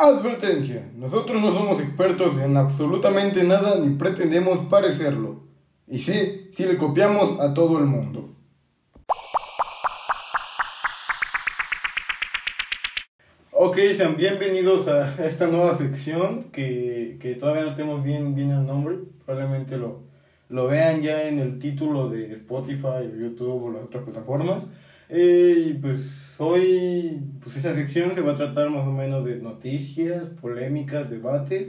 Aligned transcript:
Advertencia, 0.00 0.92
nosotros 0.94 1.42
no 1.42 1.52
somos 1.52 1.80
expertos 1.80 2.38
en 2.38 2.56
absolutamente 2.56 3.42
nada 3.42 3.80
ni 3.80 3.96
pretendemos 3.96 4.60
parecerlo. 4.68 5.42
Y 5.88 5.98
sí, 5.98 6.48
sí 6.52 6.66
le 6.66 6.76
copiamos 6.76 7.40
a 7.40 7.52
todo 7.52 7.80
el 7.80 7.86
mundo. 7.86 8.32
Ok, 13.50 13.76
sean 13.96 14.16
bienvenidos 14.16 14.86
a 14.86 15.16
esta 15.26 15.48
nueva 15.48 15.76
sección 15.76 16.44
que, 16.52 17.18
que 17.20 17.34
todavía 17.34 17.64
no 17.64 17.74
tenemos 17.74 18.04
bien, 18.04 18.36
bien 18.36 18.52
el 18.52 18.64
nombre. 18.64 18.98
Probablemente 19.26 19.78
lo, 19.78 20.02
lo 20.48 20.68
vean 20.68 21.02
ya 21.02 21.24
en 21.24 21.40
el 21.40 21.58
título 21.58 22.08
de 22.08 22.34
Spotify, 22.34 23.02
YouTube 23.20 23.64
o 23.64 23.72
las 23.72 23.82
otras 23.82 24.04
plataformas. 24.04 24.68
Eh, 25.08 25.64
y 25.68 25.72
pues 25.74 26.34
hoy, 26.38 27.20
pues 27.42 27.56
esta 27.56 27.74
sección 27.74 28.14
se 28.14 28.20
va 28.20 28.32
a 28.32 28.36
tratar 28.36 28.70
más 28.70 28.86
o 28.86 28.92
menos 28.92 29.24
de 29.24 29.36
noticias, 29.36 30.28
polémicas, 30.40 31.08
debates, 31.10 31.68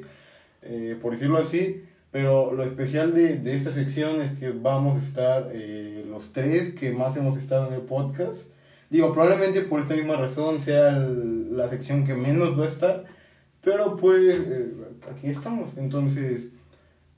eh, 0.61 0.97
por 1.02 1.13
decirlo 1.13 1.38
así. 1.38 1.83
Pero 2.11 2.53
lo 2.53 2.63
especial 2.63 3.13
de, 3.13 3.38
de 3.38 3.53
esta 3.53 3.71
sección 3.71 4.20
es 4.21 4.31
que 4.39 4.49
vamos 4.49 4.95
a 4.97 5.05
estar 5.05 5.52
eh, 5.53 6.03
los 6.09 6.33
tres 6.33 6.73
que 6.73 6.91
más 6.91 7.16
hemos 7.17 7.38
estado 7.38 7.67
en 7.67 7.73
el 7.75 7.81
podcast. 7.81 8.41
Digo, 8.89 9.13
probablemente 9.13 9.61
por 9.61 9.80
esta 9.81 9.94
misma 9.95 10.16
razón 10.16 10.59
sea 10.61 10.89
el- 10.97 11.55
la 11.55 11.67
sección 11.67 12.05
que 12.05 12.16
menos 12.16 12.59
va 12.59 12.66
a 12.66 12.67
estar. 12.67 13.05
Pero 13.61 13.95
pues 13.97 14.39
eh, 14.39 14.71
aquí 15.11 15.27
estamos. 15.27 15.69
Entonces, 15.77 16.47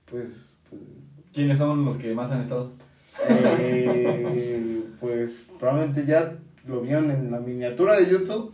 pues, 0.05 0.25
pues 0.69 0.81
¿Quiénes 1.33 1.57
son 1.57 1.85
los 1.85 1.95
que 1.95 2.13
más 2.13 2.29
han 2.31 2.41
estado? 2.41 2.71
eh, 3.29 4.80
pues 5.01 5.43
probablemente 5.59 6.05
ya 6.05 6.33
lo 6.67 6.81
vieron 6.81 7.09
en 7.11 7.31
la 7.31 7.39
miniatura 7.39 7.97
de 7.99 8.09
YouTube. 8.09 8.53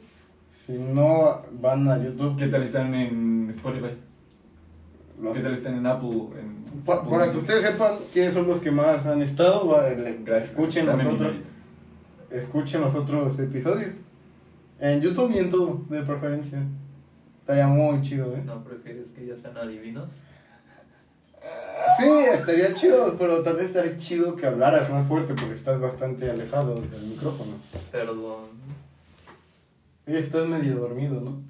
Si 0.65 0.73
no 0.73 1.43
van 1.61 1.88
a 1.88 2.01
YouTube, 2.03 2.38
¿Qué 2.38 2.47
tal 2.47 2.63
están 2.63 2.93
en 2.95 3.49
Spotify? 3.51 3.91
los- 5.21 5.35
¿Qué 5.38 5.43
tal 5.43 5.53
están 5.53 5.75
en 5.75 5.85
Apple? 5.85 6.09
En 6.39 6.81
pa- 6.85 7.03
para 7.07 7.31
que 7.31 7.38
ustedes 7.38 7.61
sepan 7.61 7.94
quiénes 8.13 8.33
son 8.33 8.47
los 8.47 8.59
que 8.59 8.72
más 8.72 9.05
han 9.05 9.22
estado, 9.22 9.80
escuchen 9.85 10.85
los, 10.85 11.05
otros, 11.05 11.33
escuchen 12.31 12.81
los 12.81 12.95
otros 12.95 13.39
episodios. 13.39 13.91
En 14.79 15.02
YouTube 15.02 15.31
y 15.33 15.39
en 15.39 15.50
todo, 15.50 15.81
de 15.89 16.02
preferencia. 16.03 16.59
Estaría 17.41 17.67
muy 17.67 18.02
chido, 18.02 18.35
¿eh? 18.35 18.44
¿No 18.45 18.63
prefieres 18.63 19.05
que 19.16 19.25
ya 19.25 19.35
sean 19.41 19.57
adivinos? 19.57 20.11
Sí, 21.98 22.09
estaría 22.34 22.73
chido, 22.73 23.16
pero 23.17 23.44
tal 23.44 23.56
vez 23.56 23.66
estaría 23.66 23.98
chido 23.98 24.36
que 24.36 24.45
hablaras 24.45 24.90
más 24.90 25.08
fuerte 25.08 25.34
porque 25.34 25.56
estás 25.56 25.80
bastante 25.80 26.30
alejado 26.30 26.76
del 26.76 27.02
micrófono. 27.02 27.53
Perdón. 27.92 28.58
Y 30.06 30.16
estás 30.16 30.48
medio 30.48 30.75
dormido, 30.75 31.22
¿no? 31.22 31.42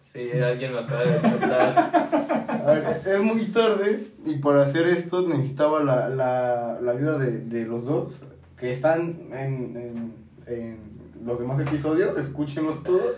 Sí, 0.00 0.30
alguien 0.40 0.72
me 0.72 0.80
acaba 0.80 1.04
de 1.04 1.10
despertar. 1.12 2.08
A 2.48 2.72
ver, 2.72 3.02
es 3.06 3.22
muy 3.22 3.46
tarde 3.46 4.06
y 4.26 4.36
para 4.36 4.64
hacer 4.64 4.86
esto 4.88 5.26
necesitaba 5.26 5.82
la, 5.82 6.08
la, 6.08 6.78
la 6.80 6.92
ayuda 6.92 7.18
de, 7.18 7.38
de 7.38 7.64
los 7.64 7.84
dos 7.84 8.22
que 8.58 8.70
están 8.72 9.28
en, 9.32 9.76
en, 9.76 10.14
en 10.46 10.78
los 11.24 11.38
demás 11.38 11.58
episodios, 11.60 12.18
escúchenlos 12.18 12.82
todos. 12.82 13.16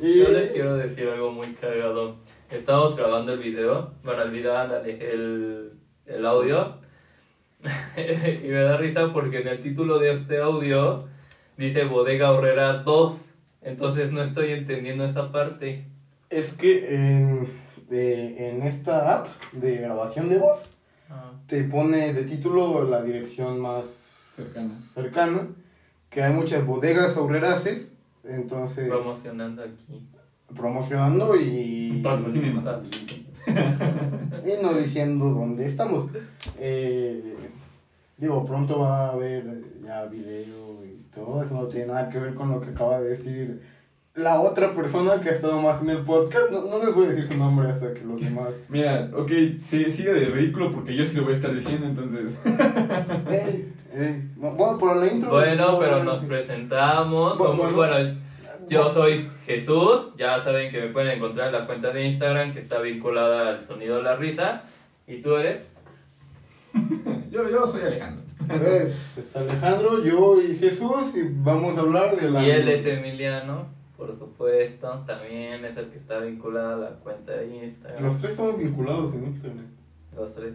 Y 0.00 0.20
Yo 0.20 0.28
les 0.30 0.52
quiero 0.52 0.76
decir 0.76 1.08
algo 1.08 1.32
muy 1.32 1.48
cagado. 1.54 2.16
Estamos 2.50 2.96
grabando 2.96 3.34
el 3.34 3.40
video, 3.40 3.92
bueno, 4.04 4.22
el 4.22 4.30
video, 4.30 4.56
ándale, 4.56 5.12
el, 5.12 5.72
el 6.06 6.26
audio. 6.26 6.76
y 7.96 8.46
me 8.48 8.62
da 8.62 8.76
risa 8.76 9.12
porque 9.12 9.40
en 9.40 9.48
el 9.48 9.60
título 9.60 9.98
de 9.98 10.14
este 10.14 10.38
audio 10.40 11.06
dice 11.56 11.84
Bodega 11.84 12.30
Horrera 12.32 12.74
2. 12.84 13.16
Entonces 13.62 14.12
no 14.12 14.22
estoy 14.22 14.52
entendiendo 14.52 15.04
esa 15.04 15.30
parte. 15.30 15.84
es 16.30 16.54
que 16.54 16.94
en, 16.94 17.48
de- 17.88 18.50
en 18.50 18.62
esta 18.62 19.18
app 19.18 19.26
de 19.52 19.76
grabación 19.76 20.28
de 20.28 20.38
voz 20.38 20.72
Ah, 21.10 21.32
te 21.46 21.64
pone 21.64 22.12
de 22.12 22.22
título 22.24 22.84
la 22.84 23.02
dirección 23.02 23.58
más 23.60 23.86
Cercana. 24.36 24.74
cercana, 24.92 25.48
que 26.10 26.22
hay 26.22 26.34
muchas 26.34 26.66
bodegas 26.66 27.16
obreraces, 27.16 27.88
entonces 28.24 28.88
promocionando 28.88 29.62
aquí. 29.62 30.06
Promocionando 30.54 31.34
y... 31.36 32.00
Patrocínenos. 32.02 32.64
Y 34.44 34.62
no 34.62 34.72
diciendo 34.74 35.26
dónde 35.30 35.64
estamos. 35.64 36.06
Eh, 36.58 37.34
digo, 38.16 38.44
pronto 38.46 38.80
va 38.80 39.06
a 39.08 39.12
haber 39.12 39.44
ya 39.84 40.04
video 40.06 40.84
y 40.84 41.02
todo. 41.14 41.42
Eso 41.42 41.54
no 41.54 41.66
tiene 41.66 41.86
nada 41.88 42.08
que 42.08 42.18
ver 42.18 42.34
con 42.34 42.50
lo 42.50 42.60
que 42.60 42.70
acaba 42.70 43.00
de 43.00 43.10
decir 43.10 43.62
la 44.14 44.40
otra 44.40 44.74
persona 44.74 45.20
que 45.20 45.30
ha 45.30 45.32
estado 45.32 45.60
más 45.62 45.80
en 45.82 45.90
el 45.90 46.02
podcast. 46.02 46.50
No, 46.50 46.62
no 46.66 46.78
les 46.78 46.94
voy 46.94 47.06
a 47.06 47.08
decir 47.10 47.28
su 47.28 47.36
nombre 47.36 47.70
hasta 47.70 47.92
que 47.94 48.02
los 48.04 48.20
demás. 48.20 48.48
Mira, 48.68 49.10
ok, 49.14 49.30
sí, 49.58 49.90
sigue 49.90 50.12
de 50.12 50.26
ridículo 50.26 50.70
porque 50.72 50.94
yo 50.94 51.04
sí 51.04 51.16
lo 51.16 51.24
voy 51.24 51.32
a 51.32 51.36
estar 51.36 51.54
diciendo, 51.54 51.86
entonces. 51.86 52.32
Ey, 53.30 53.72
ey, 53.94 54.30
Bueno, 54.36 54.78
por 54.78 54.96
la 54.96 55.06
intro. 55.12 55.30
Bueno, 55.30 55.72
no, 55.72 55.78
pero 55.78 55.98
no, 55.98 56.04
nos 56.04 56.22
no. 56.22 56.28
presentamos. 56.28 57.38
Bueno, 57.38 57.54
Somos- 57.56 57.74
bueno. 57.74 58.27
Yo 58.68 58.92
soy 58.92 59.28
Jesús. 59.46 60.10
Ya 60.16 60.42
saben 60.42 60.70
que 60.70 60.80
me 60.80 60.88
pueden 60.88 61.16
encontrar 61.16 61.48
en 61.48 61.60
la 61.60 61.66
cuenta 61.66 61.90
de 61.90 62.04
Instagram 62.04 62.52
que 62.52 62.60
está 62.60 62.80
vinculada 62.80 63.50
al 63.50 63.64
sonido 63.64 63.96
de 63.96 64.02
la 64.02 64.16
risa. 64.16 64.64
¿Y 65.06 65.22
tú 65.22 65.36
eres? 65.36 65.68
Yo, 67.30 67.48
yo 67.48 67.66
soy 67.66 67.82
Alejandro. 67.82 68.24
Eh, 68.50 68.94
es 69.18 69.36
Alejandro, 69.36 70.02
yo 70.02 70.40
y 70.40 70.56
Jesús 70.56 71.14
y 71.14 71.22
vamos 71.42 71.76
a 71.76 71.80
hablar 71.80 72.18
de 72.18 72.30
la... 72.30 72.42
Y 72.42 72.50
él 72.50 72.68
es 72.68 72.86
Emiliano, 72.86 73.66
por 73.96 74.16
supuesto. 74.16 75.04
También 75.06 75.64
es 75.64 75.76
el 75.76 75.88
que 75.90 75.98
está 75.98 76.20
vinculado 76.20 76.74
a 76.74 76.90
la 76.90 76.96
cuenta 76.96 77.32
de 77.32 77.64
Instagram. 77.64 78.02
Los 78.02 78.18
tres 78.18 78.32
estamos 78.32 78.58
vinculados 78.58 79.14
en 79.14 79.24
internet. 79.24 79.66
Los 80.16 80.34
tres. 80.34 80.54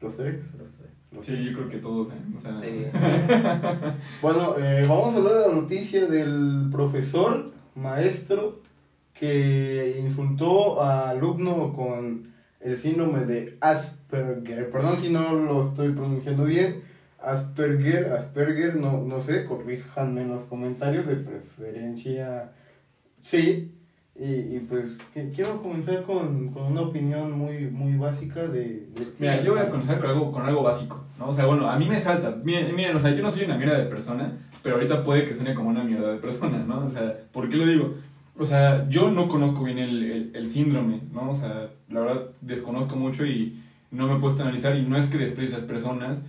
Los 0.00 0.16
tres. 0.16 0.34
Los 0.58 0.70
tres. 0.72 0.95
Sí, 1.22 1.44
yo 1.44 1.52
creo 1.52 1.68
que 1.68 1.78
todos, 1.78 2.08
¿eh? 2.08 2.18
O 2.36 2.40
sea, 2.40 2.56
Sí. 2.56 2.86
Bueno, 4.22 4.56
eh, 4.58 4.84
vamos 4.88 5.14
a 5.14 5.18
hablar 5.18 5.34
de 5.34 5.48
la 5.48 5.54
noticia 5.54 6.06
del 6.06 6.68
profesor, 6.70 7.52
maestro, 7.74 8.60
que 9.14 9.98
insultó 10.00 10.82
a 10.82 11.10
alumno 11.10 11.72
con 11.74 12.32
el 12.60 12.76
síndrome 12.76 13.24
de 13.24 13.56
Asperger. 13.60 14.70
Perdón 14.70 14.98
si 14.98 15.10
no 15.10 15.34
lo 15.34 15.68
estoy 15.68 15.92
pronunciando 15.92 16.44
bien. 16.44 16.82
Asperger, 17.18 18.12
Asperger, 18.12 18.76
no, 18.76 19.02
no 19.02 19.20
sé, 19.20 19.44
corríjanme 19.44 20.22
en 20.22 20.28
los 20.28 20.42
comentarios, 20.44 21.06
de 21.06 21.16
preferencia 21.16 22.52
sí. 23.22 23.72
Y, 24.18 24.56
y 24.56 24.66
pues 24.66 24.96
que- 25.12 25.30
quiero 25.30 25.60
comenzar 25.62 26.02
con, 26.02 26.48
con 26.48 26.72
una 26.72 26.80
opinión 26.82 27.32
muy, 27.32 27.68
muy 27.68 27.96
básica 27.98 28.42
de... 28.44 28.86
de- 28.94 29.12
Mira, 29.18 29.42
yo 29.42 29.52
voy 29.52 29.60
a 29.60 29.68
comenzar 29.70 29.98
con 29.98 30.08
algo, 30.10 30.32
con 30.32 30.46
algo 30.46 30.62
básico, 30.62 31.04
¿no? 31.18 31.28
O 31.28 31.34
sea, 31.34 31.44
bueno, 31.44 31.68
a 31.68 31.76
mí 31.78 31.86
me 31.86 32.00
salta. 32.00 32.34
Miren, 32.42 32.74
miren, 32.74 32.96
o 32.96 33.00
sea, 33.00 33.14
yo 33.14 33.22
no 33.22 33.30
soy 33.30 33.44
una 33.44 33.58
mierda 33.58 33.76
de 33.78 33.84
persona, 33.84 34.32
pero 34.62 34.76
ahorita 34.76 35.04
puede 35.04 35.26
que 35.26 35.34
suene 35.34 35.54
como 35.54 35.68
una 35.68 35.84
mierda 35.84 36.12
de 36.12 36.18
persona, 36.18 36.64
¿no? 36.66 36.86
O 36.86 36.90
sea, 36.90 37.14
¿por 37.30 37.50
qué 37.50 37.56
lo 37.56 37.66
digo? 37.66 37.94
O 38.38 38.44
sea, 38.46 38.88
yo 38.88 39.10
no 39.10 39.28
conozco 39.28 39.64
bien 39.64 39.78
el, 39.78 40.30
el, 40.34 40.50
síndrome, 40.50 41.00
¿no? 41.12 41.30
O 41.30 41.36
sea, 41.36 41.68
la 41.90 42.00
verdad 42.00 42.22
desconozco 42.40 42.96
mucho 42.96 43.26
y 43.26 43.60
no 43.90 44.06
me 44.08 44.14
he 44.16 44.20
puesto 44.20 44.42
a 44.42 44.46
analizar 44.46 44.76
y 44.76 44.82
no 44.82 44.96
es 44.96 45.06
que 45.06 45.18
desprecie 45.18 45.54
a 45.54 45.58
esas 45.58 45.68
personas 45.68 46.22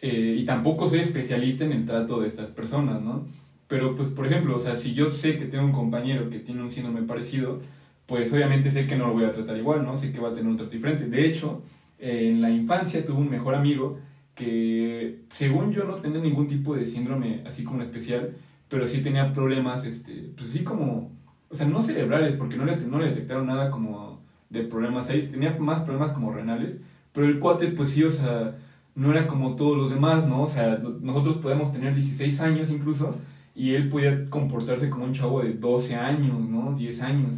eh, 0.00 0.34
y 0.38 0.44
tampoco 0.44 0.88
soy 0.88 1.00
especialista 1.00 1.64
en 1.64 1.72
el 1.72 1.84
trato 1.86 2.20
de 2.20 2.28
estas 2.28 2.50
personas, 2.50 3.00
¿no? 3.02 3.26
Pero, 3.68 3.96
pues, 3.96 4.10
por 4.10 4.26
ejemplo, 4.26 4.56
o 4.56 4.60
sea, 4.60 4.76
si 4.76 4.94
yo 4.94 5.10
sé 5.10 5.38
que 5.38 5.46
tengo 5.46 5.64
un 5.64 5.72
compañero 5.72 6.28
que 6.30 6.38
tiene 6.40 6.62
un 6.62 6.70
síndrome 6.70 7.02
parecido, 7.02 7.60
pues 8.06 8.32
obviamente 8.32 8.70
sé 8.70 8.86
que 8.86 8.96
no 8.96 9.06
lo 9.08 9.14
voy 9.14 9.24
a 9.24 9.32
tratar 9.32 9.56
igual, 9.56 9.84
¿no? 9.84 9.96
Sé 9.96 10.12
que 10.12 10.20
va 10.20 10.28
a 10.30 10.32
tener 10.32 10.46
un 10.48 10.56
trato 10.58 10.72
diferente. 10.72 11.06
De 11.08 11.26
hecho, 11.26 11.62
eh, 11.98 12.28
en 12.30 12.42
la 12.42 12.50
infancia 12.50 13.04
tuve 13.04 13.18
un 13.18 13.30
mejor 13.30 13.54
amigo 13.54 13.98
que, 14.34 15.20
según 15.30 15.72
yo, 15.72 15.84
no 15.84 15.96
tenía 15.96 16.20
ningún 16.20 16.46
tipo 16.48 16.74
de 16.76 16.84
síndrome 16.84 17.42
así 17.46 17.64
como 17.64 17.82
especial, 17.82 18.34
pero 18.68 18.86
sí 18.86 19.02
tenía 19.02 19.32
problemas, 19.32 19.84
este, 19.84 20.30
pues 20.36 20.50
sí 20.50 20.64
como, 20.64 21.12
o 21.50 21.54
sea, 21.56 21.66
no 21.66 21.80
cerebrales, 21.80 22.34
porque 22.36 22.56
no 22.56 22.64
le, 22.64 22.76
no 22.76 22.98
le 22.98 23.08
detectaron 23.08 23.46
nada 23.46 23.70
como 23.70 24.20
de 24.50 24.62
problemas 24.64 25.08
ahí, 25.08 25.28
tenía 25.30 25.56
más 25.58 25.80
problemas 25.82 26.12
como 26.12 26.32
renales, 26.32 26.76
pero 27.12 27.26
el 27.28 27.38
cuate, 27.38 27.68
pues 27.68 27.90
sí, 27.90 28.02
o 28.04 28.10
sea, 28.10 28.56
no 28.94 29.10
era 29.12 29.26
como 29.26 29.56
todos 29.56 29.76
los 29.76 29.90
demás, 29.90 30.26
¿no? 30.26 30.42
O 30.42 30.48
sea, 30.48 30.78
no- 30.78 30.90
nosotros 31.00 31.36
podemos 31.38 31.72
tener 31.72 31.94
16 31.94 32.40
años 32.40 32.70
incluso, 32.70 33.16
y 33.54 33.74
él 33.74 33.88
podía 33.88 34.28
comportarse 34.30 34.90
como 34.90 35.04
un 35.04 35.12
chavo 35.12 35.42
de 35.42 35.52
12 35.54 35.94
años, 35.94 36.40
¿no? 36.40 36.74
10 36.76 37.00
años. 37.02 37.30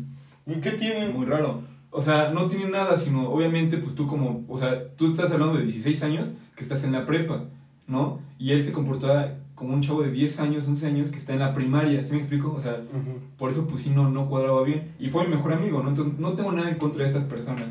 ¿Y 0.46 0.60
qué 0.60 0.70
tienen? 0.72 1.12
Muy 1.12 1.26
raro. 1.26 1.62
O 1.90 2.00
sea, 2.00 2.30
no 2.32 2.46
tiene 2.46 2.68
nada, 2.68 2.96
sino 2.96 3.28
obviamente, 3.30 3.78
pues 3.78 3.94
tú 3.94 4.06
como, 4.06 4.44
o 4.48 4.58
sea, 4.58 4.88
tú 4.96 5.10
estás 5.12 5.32
hablando 5.32 5.58
de 5.58 5.64
16 5.64 6.02
años 6.04 6.28
que 6.54 6.62
estás 6.62 6.84
en 6.84 6.92
la 6.92 7.04
prepa, 7.04 7.44
¿no? 7.86 8.20
Y 8.38 8.52
él 8.52 8.62
se 8.64 8.72
comportaba 8.72 9.34
como 9.54 9.74
un 9.74 9.80
chavo 9.80 10.02
de 10.02 10.10
10 10.10 10.40
años, 10.40 10.68
11 10.68 10.86
años 10.86 11.10
que 11.10 11.18
está 11.18 11.32
en 11.32 11.38
la 11.38 11.54
primaria, 11.54 12.04
¿sí 12.04 12.12
me 12.12 12.18
explico? 12.18 12.52
O 12.52 12.60
sea, 12.60 12.72
Ujú. 12.74 13.20
por 13.38 13.50
eso 13.50 13.66
pues 13.66 13.82
sí 13.82 13.90
no, 13.90 14.10
no 14.10 14.28
cuadraba 14.28 14.62
bien. 14.62 14.92
Y 14.98 15.08
fue 15.08 15.24
mi 15.24 15.34
mejor 15.34 15.52
amigo, 15.54 15.82
¿no? 15.82 15.88
Entonces 15.90 16.18
no 16.18 16.32
tengo 16.32 16.52
nada 16.52 16.68
en 16.68 16.76
contra 16.76 17.02
de 17.02 17.08
estas 17.08 17.24
personas. 17.24 17.64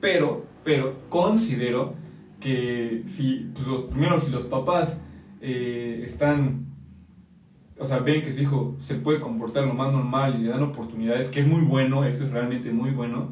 Pero, 0.00 0.46
pero 0.64 0.94
considero 1.08 1.94
que 2.40 3.02
si, 3.06 3.50
pues 3.54 3.66
los, 3.66 3.82
primero, 3.84 4.20
si 4.20 4.30
los 4.30 4.44
papás 4.44 4.98
eh, 5.40 6.02
están 6.06 6.66
o 7.82 7.86
sea, 7.86 7.98
ven 7.98 8.22
que 8.22 8.32
su 8.32 8.40
hijo 8.40 8.76
se 8.80 8.94
puede 8.94 9.20
comportar 9.20 9.64
lo 9.64 9.74
más 9.74 9.92
normal 9.92 10.36
y 10.38 10.44
le 10.44 10.50
dan 10.50 10.62
oportunidades, 10.62 11.28
que 11.28 11.40
es 11.40 11.46
muy 11.46 11.62
bueno, 11.62 12.04
eso 12.04 12.24
es 12.24 12.30
realmente 12.30 12.70
muy 12.70 12.90
bueno, 12.90 13.30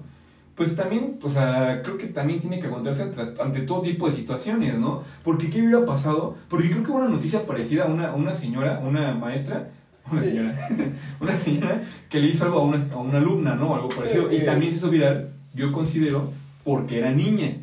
pues 0.57 0.77
también, 0.77 1.19
o 1.23 1.29
sea, 1.29 1.81
creo 1.83 1.97
que 1.97 2.09
también 2.09 2.41
tiene 2.41 2.61
que 2.61 2.67
aguantarse 2.67 3.03
ante, 3.03 3.43
ante 3.43 3.61
todo 3.63 3.81
tipo 3.81 4.11
de 4.11 4.13
situaciones, 4.13 4.79
¿no? 4.79 5.03
Porque 5.25 5.49
¿qué 5.49 5.63
hubiera 5.63 5.87
pasado? 5.87 6.37
Porque 6.49 6.69
creo 6.69 6.83
que 6.83 6.91
una 6.91 7.09
noticia 7.09 7.47
parecida 7.47 7.85
a 7.85 7.87
una, 7.87 8.13
una 8.13 8.35
señora, 8.35 8.83
una 8.87 9.15
maestra, 9.15 9.71
una 10.11 10.23
señora, 10.23 10.69
una 11.21 11.39
señora 11.39 11.83
que 12.09 12.21
le 12.21 12.29
hizo 12.29 12.45
algo 12.45 12.59
a 12.59 12.65
una, 12.65 12.79
a 12.93 12.97
una 12.99 13.19
alumna, 13.19 13.55
¿no? 13.55 13.75
Algo 13.75 13.89
parecido. 13.89 14.31
Y 14.31 14.45
también 14.45 14.73
se 14.73 14.79
hizo 14.79 14.91
viral, 14.91 15.31
yo 15.55 15.73
considero, 15.73 16.31
porque 16.65 16.99
era 16.99 17.11
niña. 17.13 17.57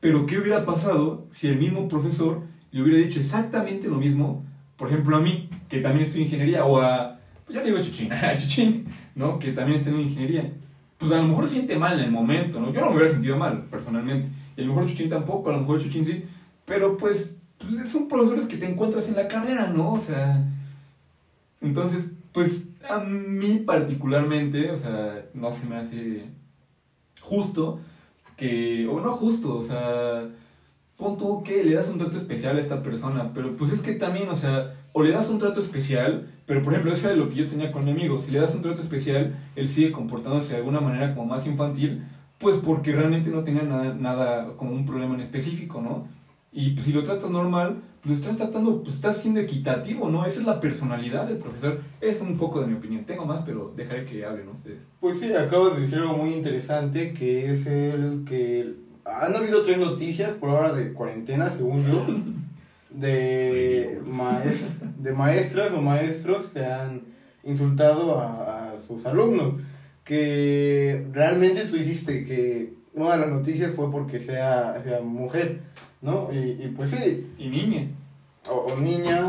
Pero 0.00 0.26
¿qué 0.26 0.38
hubiera 0.38 0.66
pasado 0.66 1.26
si 1.32 1.48
el 1.48 1.56
mismo 1.56 1.88
profesor 1.88 2.42
le 2.72 2.82
hubiera 2.82 2.98
dicho 2.98 3.20
exactamente 3.20 3.88
lo 3.88 3.96
mismo, 3.96 4.44
por 4.76 4.88
ejemplo, 4.88 5.16
a 5.16 5.20
mí, 5.20 5.48
que 5.68 5.80
también 5.80 6.06
estudio 6.06 6.24
ingeniería, 6.24 6.64
o 6.64 6.80
a, 6.80 7.18
pues 7.44 7.56
ya 7.56 7.64
digo 7.64 7.78
a 7.78 7.82
Chuchín, 7.82 8.12
a 8.12 8.36
Chuchín, 8.36 8.86
¿no? 9.14 9.38
Que 9.38 9.52
también 9.52 9.78
está 9.78 9.90
en 9.90 10.00
ingeniería. 10.00 10.52
Pues 10.98 11.12
a 11.12 11.16
lo 11.16 11.24
mejor 11.24 11.48
siente 11.48 11.76
mal 11.76 11.98
en 11.98 12.06
el 12.06 12.10
momento, 12.10 12.60
¿no? 12.60 12.72
Yo 12.72 12.80
no 12.80 12.90
me 12.90 12.96
hubiera 12.96 13.12
sentido 13.12 13.36
mal, 13.36 13.64
personalmente. 13.70 14.28
Y 14.56 14.62
a 14.62 14.64
lo 14.64 14.72
mejor 14.72 14.88
Chuchín 14.88 15.10
tampoco, 15.10 15.50
a 15.50 15.54
lo 15.54 15.60
mejor 15.60 15.82
Chuchín 15.82 16.04
sí. 16.04 16.24
Pero 16.64 16.96
pues, 16.96 17.36
pues 17.58 17.90
son 17.90 18.08
profesores 18.08 18.46
que 18.46 18.56
te 18.56 18.70
encuentras 18.70 19.08
en 19.08 19.16
la 19.16 19.28
carrera, 19.28 19.68
¿no? 19.68 19.92
O 19.92 19.98
sea, 19.98 20.42
entonces, 21.60 22.10
pues 22.32 22.68
a 22.88 22.98
mí 22.98 23.62
particularmente, 23.66 24.70
o 24.70 24.76
sea, 24.76 25.26
no 25.34 25.52
se 25.52 25.66
me 25.66 25.76
hace 25.76 26.24
justo 27.20 27.80
que, 28.36 28.86
o 28.86 29.00
no 29.00 29.10
justo, 29.12 29.56
o 29.56 29.62
sea, 29.62 30.28
pon 30.96 31.18
tú 31.18 31.42
que 31.42 31.64
le 31.64 31.74
das 31.74 31.88
un 31.88 31.98
trato 31.98 32.16
especial 32.16 32.56
a 32.56 32.60
esta 32.60 32.82
persona, 32.82 33.30
pero 33.34 33.56
pues 33.56 33.72
es 33.72 33.80
que 33.80 33.92
también, 33.92 34.28
o 34.28 34.36
sea, 34.36 34.74
o 34.92 35.02
le 35.02 35.10
das 35.10 35.28
un 35.30 35.38
trato 35.38 35.60
especial, 35.60 36.28
pero 36.46 36.62
por 36.62 36.72
ejemplo, 36.72 36.92
eso 36.92 37.08
era 37.08 37.16
lo 37.16 37.28
que 37.28 37.36
yo 37.36 37.48
tenía 37.48 37.72
con 37.72 37.84
mi 37.84 37.90
amigo, 37.90 38.20
si 38.20 38.30
le 38.30 38.40
das 38.40 38.54
un 38.54 38.62
trato 38.62 38.80
especial, 38.80 39.36
él 39.56 39.68
sigue 39.68 39.92
comportándose 39.92 40.52
de 40.52 40.58
alguna 40.58 40.80
manera 40.80 41.14
como 41.14 41.26
más 41.26 41.46
infantil, 41.46 42.04
pues 42.38 42.56
porque 42.56 42.92
realmente 42.92 43.30
no 43.30 43.42
tenía 43.42 43.62
nada, 43.62 43.94
nada 43.94 44.56
como 44.56 44.72
un 44.72 44.84
problema 44.84 45.14
en 45.14 45.20
específico, 45.20 45.80
¿no? 45.80 46.06
Y 46.52 46.70
pues 46.70 46.86
si 46.86 46.92
lo 46.92 47.02
tratas 47.02 47.30
normal, 47.30 47.82
pues 48.00 48.18
lo 48.18 48.20
estás 48.20 48.36
tratando, 48.36 48.82
pues 48.82 48.96
estás 48.96 49.16
siendo 49.16 49.40
equitativo, 49.40 50.08
¿no? 50.08 50.24
Esa 50.24 50.40
es 50.40 50.46
la 50.46 50.60
personalidad 50.60 51.26
del 51.26 51.38
profesor. 51.38 51.80
Es 52.00 52.20
un 52.20 52.36
poco 52.36 52.60
de 52.60 52.68
mi 52.68 52.74
opinión. 52.74 53.04
Tengo 53.04 53.24
más, 53.24 53.42
pero 53.44 53.72
dejaré 53.74 54.04
que 54.04 54.24
hablen 54.24 54.48
ustedes. 54.48 54.78
Pues 55.00 55.18
sí, 55.18 55.32
acabas 55.32 55.74
de 55.74 55.82
decir 55.82 55.98
algo 55.98 56.18
muy 56.18 56.34
interesante, 56.34 57.12
que 57.12 57.50
es 57.50 57.66
el 57.66 58.24
que... 58.24 58.83
Han 59.04 59.36
habido 59.36 59.62
tres 59.64 59.78
noticias 59.78 60.30
por 60.32 60.50
ahora 60.50 60.72
de 60.72 60.92
cuarentena, 60.92 61.50
según 61.50 61.84
yo, 61.84 62.06
de, 62.90 64.00
maes- 64.06 64.68
de 64.98 65.12
maestras 65.12 65.72
o 65.72 65.80
maestros 65.82 66.46
que 66.52 66.64
han 66.64 67.02
insultado 67.44 68.20
a, 68.20 68.72
a 68.72 68.78
sus 68.78 69.04
alumnos. 69.06 69.54
Que 70.04 71.06
realmente 71.12 71.64
tú 71.64 71.76
dijiste 71.76 72.24
que 72.24 72.74
una 72.94 73.12
de 73.12 73.18
las 73.20 73.30
noticias 73.30 73.72
fue 73.74 73.90
porque 73.90 74.20
sea, 74.20 74.80
sea 74.82 75.00
mujer, 75.00 75.60
¿no? 76.02 76.28
Y, 76.32 76.36
y 76.62 76.72
pues 76.76 76.90
sí, 76.90 77.26
Y 77.38 77.48
niña. 77.48 77.88
o, 78.50 78.66
o 78.72 78.80
niña, 78.80 79.22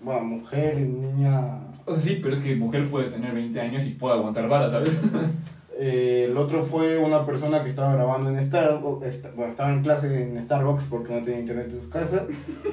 bueno, 0.00 0.22
mujer, 0.24 0.76
niña... 0.78 1.58
O 1.84 1.94
sea, 1.94 2.02
sí, 2.02 2.18
pero 2.22 2.34
es 2.34 2.40
que 2.40 2.54
mujer 2.54 2.88
puede 2.88 3.10
tener 3.10 3.32
20 3.34 3.60
años 3.60 3.84
y 3.84 3.90
puede 3.90 4.14
aguantar 4.14 4.48
varas, 4.48 4.72
¿sabes? 4.72 4.90
Eh, 5.80 6.26
el 6.28 6.36
otro 6.36 6.64
fue 6.64 6.98
una 6.98 7.24
persona 7.24 7.62
que 7.62 7.70
estaba 7.70 7.94
grabando 7.94 8.30
en 8.30 8.44
Starbucks, 8.44 9.06
esta- 9.06 9.30
bueno, 9.30 9.52
estaba 9.52 9.72
en 9.72 9.82
clase 9.82 10.22
en 10.22 10.42
Starbucks 10.44 10.84
porque 10.90 11.12
no 11.14 11.24
tenía 11.24 11.38
internet 11.40 11.68
en 11.72 11.80
su 11.82 11.88
casa. 11.88 12.26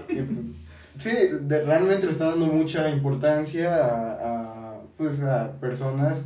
Y, 0.09 0.15
sí, 0.99 1.11
de- 1.41 1.63
realmente 1.65 2.07
le 2.07 2.13
está 2.13 2.29
dando 2.31 2.47
mucha 2.47 2.89
importancia 2.89 3.75
a, 3.75 4.11
a, 4.73 4.75
pues, 4.97 5.21
a 5.21 5.51
personas, 5.59 6.23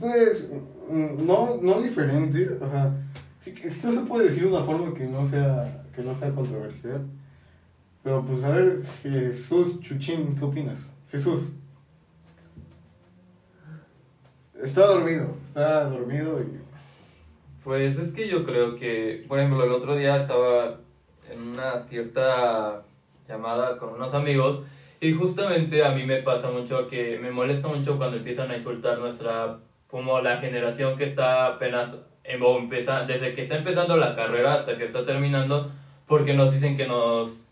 pues, 0.00 0.50
no, 0.90 1.58
no 1.62 1.80
diferentes, 1.80 2.50
o 2.60 2.68
sea, 2.68 2.92
esto 3.46 3.92
se 3.92 4.00
puede 4.00 4.28
decir 4.28 4.42
de 4.44 4.48
una 4.54 4.64
forma 4.64 4.92
que 4.94 5.06
no 5.06 5.24
sea, 5.26 5.84
que 5.94 6.02
no 6.02 6.14
sea 6.14 6.30
controversial. 6.30 7.06
Pero 8.02 8.24
pues 8.24 8.42
a 8.44 8.48
ver, 8.50 8.82
Jesús 9.02 9.78
Chuchín, 9.80 10.34
¿qué 10.36 10.44
opinas? 10.44 10.78
Jesús. 11.10 11.50
Está 14.62 14.86
dormido, 14.86 15.34
está 15.48 15.84
dormido 15.84 16.40
y... 16.40 16.60
Pues 17.64 17.98
es 17.98 18.12
que 18.12 18.26
yo 18.28 18.44
creo 18.44 18.74
que, 18.74 19.22
por 19.28 19.38
ejemplo, 19.38 19.62
el 19.64 19.70
otro 19.70 19.94
día 19.94 20.16
estaba 20.16 20.76
en 21.30 21.48
una 21.48 21.80
cierta 21.80 22.82
llamada 23.28 23.76
con 23.78 23.90
unos 23.94 24.14
amigos 24.14 24.60
y 25.00 25.12
justamente 25.12 25.84
a 25.84 25.90
mí 25.92 26.04
me 26.04 26.22
pasa 26.22 26.50
mucho 26.50 26.88
que 26.88 27.18
me 27.18 27.30
molesta 27.30 27.68
mucho 27.68 27.96
cuando 27.96 28.16
empiezan 28.16 28.50
a 28.50 28.56
insultar 28.56 28.98
nuestra, 28.98 29.58
como 29.88 30.20
la 30.20 30.38
generación 30.38 30.96
que 30.96 31.04
está 31.04 31.46
apenas, 31.46 31.94
em- 32.24 32.42
o 32.42 32.60
desde 33.06 33.34
que 33.34 33.42
está 33.42 33.56
empezando 33.56 33.96
la 33.96 34.16
carrera 34.16 34.54
hasta 34.54 34.76
que 34.76 34.84
está 34.84 35.04
terminando, 35.04 35.70
porque 36.06 36.34
nos 36.34 36.52
dicen 36.52 36.76
que 36.76 36.86
nos 36.86 37.44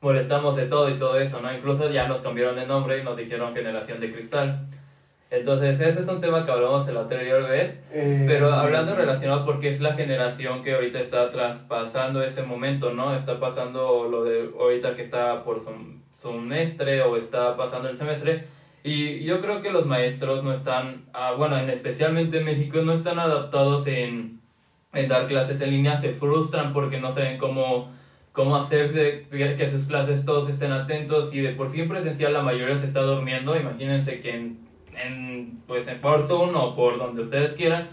molestamos 0.00 0.56
de 0.56 0.66
todo 0.66 0.90
y 0.90 0.98
todo 0.98 1.18
eso, 1.18 1.40
¿no? 1.40 1.52
Incluso 1.52 1.90
ya 1.90 2.06
nos 2.06 2.20
cambiaron 2.20 2.56
de 2.56 2.66
nombre 2.66 2.98
y 2.98 3.04
nos 3.04 3.16
dijeron 3.16 3.54
generación 3.54 4.00
de 4.00 4.12
cristal. 4.12 4.66
Entonces, 5.30 5.80
ese 5.80 6.00
es 6.00 6.08
un 6.08 6.20
tema 6.20 6.46
que 6.46 6.52
hablamos 6.52 6.86
la 6.88 7.00
anterior 7.00 7.48
vez. 7.48 7.74
eh, 7.92 8.24
Pero 8.28 8.52
hablando 8.52 8.94
relacionado 8.94 9.44
porque 9.44 9.68
es 9.68 9.80
la 9.80 9.94
generación 9.94 10.62
que 10.62 10.74
ahorita 10.74 11.00
está 11.00 11.30
traspasando 11.30 12.22
ese 12.22 12.42
momento, 12.42 12.92
¿no? 12.92 13.14
Está 13.14 13.40
pasando 13.40 14.08
lo 14.08 14.22
de 14.22 14.50
ahorita 14.58 14.94
que 14.94 15.02
está 15.02 15.42
por 15.42 15.58
su 15.60 15.70
semestre 16.16 17.02
o 17.02 17.16
está 17.16 17.56
pasando 17.56 17.88
el 17.88 17.96
semestre. 17.96 18.44
Y 18.84 19.24
yo 19.24 19.40
creo 19.40 19.62
que 19.62 19.72
los 19.72 19.84
maestros 19.86 20.44
no 20.44 20.52
están, 20.52 21.06
ah, 21.12 21.32
bueno, 21.36 21.58
en 21.58 21.68
especialmente 21.70 22.38
en 22.38 22.44
México, 22.44 22.78
no 22.82 22.92
están 22.92 23.18
adaptados 23.18 23.88
en, 23.88 24.38
en 24.92 25.08
dar 25.08 25.26
clases 25.26 25.60
en 25.60 25.72
línea, 25.72 25.96
se 25.96 26.12
frustran 26.12 26.72
porque 26.72 27.00
no 27.00 27.10
saben 27.10 27.36
cómo, 27.36 27.90
cómo 28.30 28.54
hacerse 28.54 29.26
que 29.28 29.56
que 29.56 29.70
sus 29.70 29.86
clases 29.86 30.24
todos 30.24 30.48
estén 30.48 30.70
atentos 30.70 31.34
y 31.34 31.40
de 31.40 31.50
por 31.50 31.68
sí 31.68 31.80
en 31.80 31.88
presencial 31.88 32.32
la 32.32 32.42
mayoría 32.42 32.76
se 32.76 32.86
está 32.86 33.00
durmiendo. 33.00 33.56
Imagínense 33.56 34.20
que 34.20 34.30
en, 34.36 34.65
en, 35.04 35.60
pues, 35.66 35.84
por 36.00 36.22
Zoom 36.26 36.54
o 36.56 36.74
por 36.76 36.98
donde 36.98 37.22
ustedes 37.22 37.52
quieran, 37.52 37.88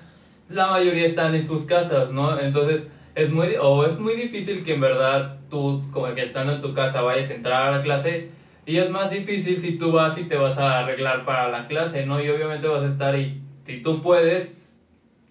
la 0.50 0.68
mayoría 0.68 1.06
están 1.06 1.36
en 1.36 1.48
sus 1.48 1.64
casas, 1.66 2.12
¿no? 2.12 2.40
Entonces, 2.40 2.84
es 3.16 3.32
muy, 3.32 3.56
o 3.62 3.86
es 3.86 4.00
muy 4.00 4.16
difícil 4.16 4.64
que 4.64 4.74
en 4.74 4.82
verdad 4.82 5.38
tú, 5.50 5.84
como 5.92 6.14
que 6.16 6.24
estando 6.24 6.54
en 6.54 6.62
tu 6.62 6.74
casa, 6.74 7.02
vayas 7.02 7.30
a 7.30 7.34
entrar 7.36 7.62
a 7.64 7.78
la 7.78 7.84
clase. 7.84 8.30
Y 8.66 8.78
es 8.78 8.90
más 8.90 9.12
difícil 9.12 9.58
si 9.60 9.78
tú 9.78 9.92
vas 9.92 10.18
y 10.18 10.24
te 10.24 10.38
vas 10.38 10.58
a 10.58 10.80
arreglar 10.80 11.26
para 11.26 11.50
la 11.50 11.68
clase, 11.68 12.06
¿no? 12.06 12.24
Y 12.24 12.30
obviamente 12.30 12.68
vas 12.68 12.84
a 12.84 12.88
estar 12.88 13.18
y 13.18 13.42
si 13.64 13.82
tú 13.82 14.02
puedes 14.02 14.80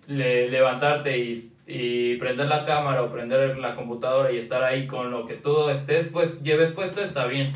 le- 0.06 0.48
levantarte 0.50 1.16
y, 1.18 1.52
y 1.66 2.16
prender 2.16 2.46
la 2.46 2.64
cámara 2.66 3.02
o 3.02 3.10
prender 3.12 3.56
la 3.58 3.74
computadora 3.74 4.30
y 4.32 4.36
estar 4.38 4.62
ahí 4.62 4.86
con 4.86 5.10
lo 5.10 5.26
que 5.26 5.34
tú 5.34 5.68
estés, 5.70 6.08
pues 6.12 6.42
lleves 6.42 6.72
puesto, 6.72 7.02
está 7.02 7.26
bien. 7.26 7.52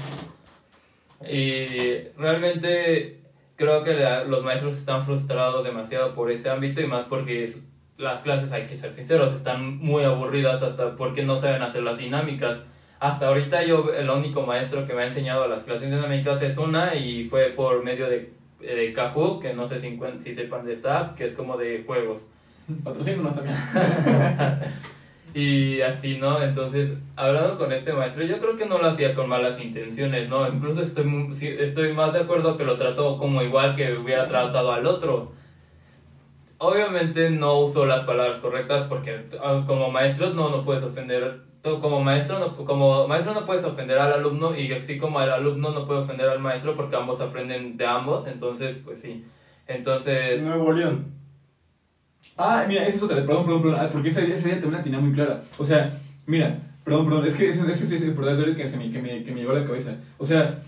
Y 1.29 1.67
realmente 2.19 3.21
creo 3.57 3.83
que 3.85 3.95
la- 3.95 4.25
los 4.25 4.45
maestros 4.45 4.75
están 4.77 5.03
frustrados 5.03 5.65
demasiado 5.65 6.15
por 6.15 6.31
ese 6.31 6.49
ámbito 6.51 6.81
y 6.81 6.87
más 6.87 7.05
porque 7.05 7.45
es- 7.45 7.61
las 7.99 8.21
clases, 8.21 8.53
hay 8.53 8.67
que 8.67 8.77
ser 8.77 8.93
sinceros, 8.93 9.33
están 9.33 9.79
muy 9.79 10.05
aburridas 10.05 10.63
hasta 10.63 10.97
porque 10.97 11.23
no 11.25 11.41
saben 11.41 11.63
hacer 11.63 11.83
las 11.83 11.97
dinámicas. 11.97 12.59
Hasta 13.01 13.29
ahorita 13.29 13.63
yo, 13.65 13.91
el 13.93 14.09
único 14.11 14.43
maestro 14.43 14.87
que 14.87 14.93
me 14.95 15.03
ha 15.03 15.07
enseñado 15.07 15.49
las 15.49 15.63
clases 15.65 15.91
dinámicas 15.91 16.41
es 16.43 16.57
una 16.59 16.95
y 16.95 17.25
fue 17.25 17.47
por 17.51 17.83
medio 17.83 18.09
de, 18.09 18.33
de 18.61 18.93
Kahoot, 18.93 19.41
que 19.41 19.55
no 19.55 19.67
sé 19.67 19.81
si, 19.81 19.99
si 20.23 20.35
sepan 20.35 20.65
de 20.67 20.75
esta 20.75 21.15
que 21.17 21.25
es 21.25 21.33
como 21.33 21.57
de 21.57 21.85
juegos. 21.87 22.27
Patrocínanos 22.85 23.35
también. 23.35 23.57
Y 25.37 25.83
así, 25.83 26.17
¿no? 26.17 26.43
Entonces, 26.43 26.95
hablando 27.15 27.59
con 27.59 27.71
este 27.71 27.93
maestro, 27.93 28.25
yo 28.25 28.39
creo 28.39 28.57
que 28.57 28.65
no 28.65 28.79
lo 28.79 28.87
hacía 28.87 29.15
con 29.15 29.29
malas 29.29 29.63
intenciones, 29.63 30.31
¿no? 30.31 30.49
Incluso 30.49 30.81
estoy, 30.81 31.07
estoy 31.61 31.93
más 31.93 32.15
de 32.15 32.21
acuerdo 32.21 32.57
que 32.57 32.65
lo 32.65 32.79
trató 32.79 33.19
como 33.19 33.43
igual 33.43 33.77
que 33.77 33.93
hubiera 33.97 34.27
tratado 34.27 34.73
al 34.73 34.87
otro. 34.87 35.33
Obviamente 36.57 37.29
no 37.29 37.59
usó 37.59 37.85
las 37.85 38.05
palabras 38.05 38.39
correctas 38.39 38.87
porque 38.89 39.27
ah, 39.45 39.63
como 39.67 39.91
maestro 39.91 40.33
no, 40.33 40.49
no 40.49 40.65
puedes 40.65 40.83
ofender, 40.83 41.43
como 41.83 42.03
maestro, 42.03 42.39
no, 42.39 42.57
como 42.65 43.07
maestro 43.07 43.35
no 43.35 43.45
puedes 43.45 43.65
ofender 43.65 43.99
al 43.99 44.15
alumno 44.15 44.59
y 44.59 44.73
así 44.73 44.97
como 44.97 45.21
el 45.21 45.29
alumno 45.29 45.71
no 45.71 45.87
puede 45.87 46.01
ofender 46.01 46.31
al 46.31 46.41
maestro 46.41 46.75
porque 46.75 46.97
ambos 46.97 47.21
aprenden 47.21 47.77
de 47.77 47.85
ambos, 47.85 48.27
entonces, 48.27 48.81
pues 48.83 49.03
sí. 49.03 49.27
Entonces... 49.67 50.41
Nuevo 50.41 50.73
León. 50.73 51.13
Ah, 52.37 52.65
mira, 52.69 52.85
esa 52.87 52.97
es 52.97 53.03
otra. 53.03 53.17
Perdón, 53.25 53.45
perdón, 53.47 53.63
perdón. 53.63 53.81
Ah, 53.81 53.89
porque 53.91 54.09
esa, 54.11 54.23
idea 54.23 54.37
también 54.61 54.73
la 54.73 54.83
tenía 54.83 54.99
muy 55.01 55.13
clara. 55.13 55.41
O 55.59 55.65
sea, 55.65 55.93
mira, 56.27 56.59
perdón, 56.85 57.07
perdón. 57.07 57.27
Es 57.27 57.35
que 57.35 57.49
ese 57.49 57.71
ese 57.71 57.97
es 57.97 58.03
el 58.03 58.13
problema 58.13 58.45
que, 58.45 58.65
me, 58.77 58.91
que, 58.93 59.03
me, 59.03 59.23
que 59.25 59.33
me 59.33 59.41
llegó 59.41 59.53
a 59.53 59.61
la 59.61 59.65
cabeza. 59.65 59.97
O 60.19 60.27
sea, 60.27 60.63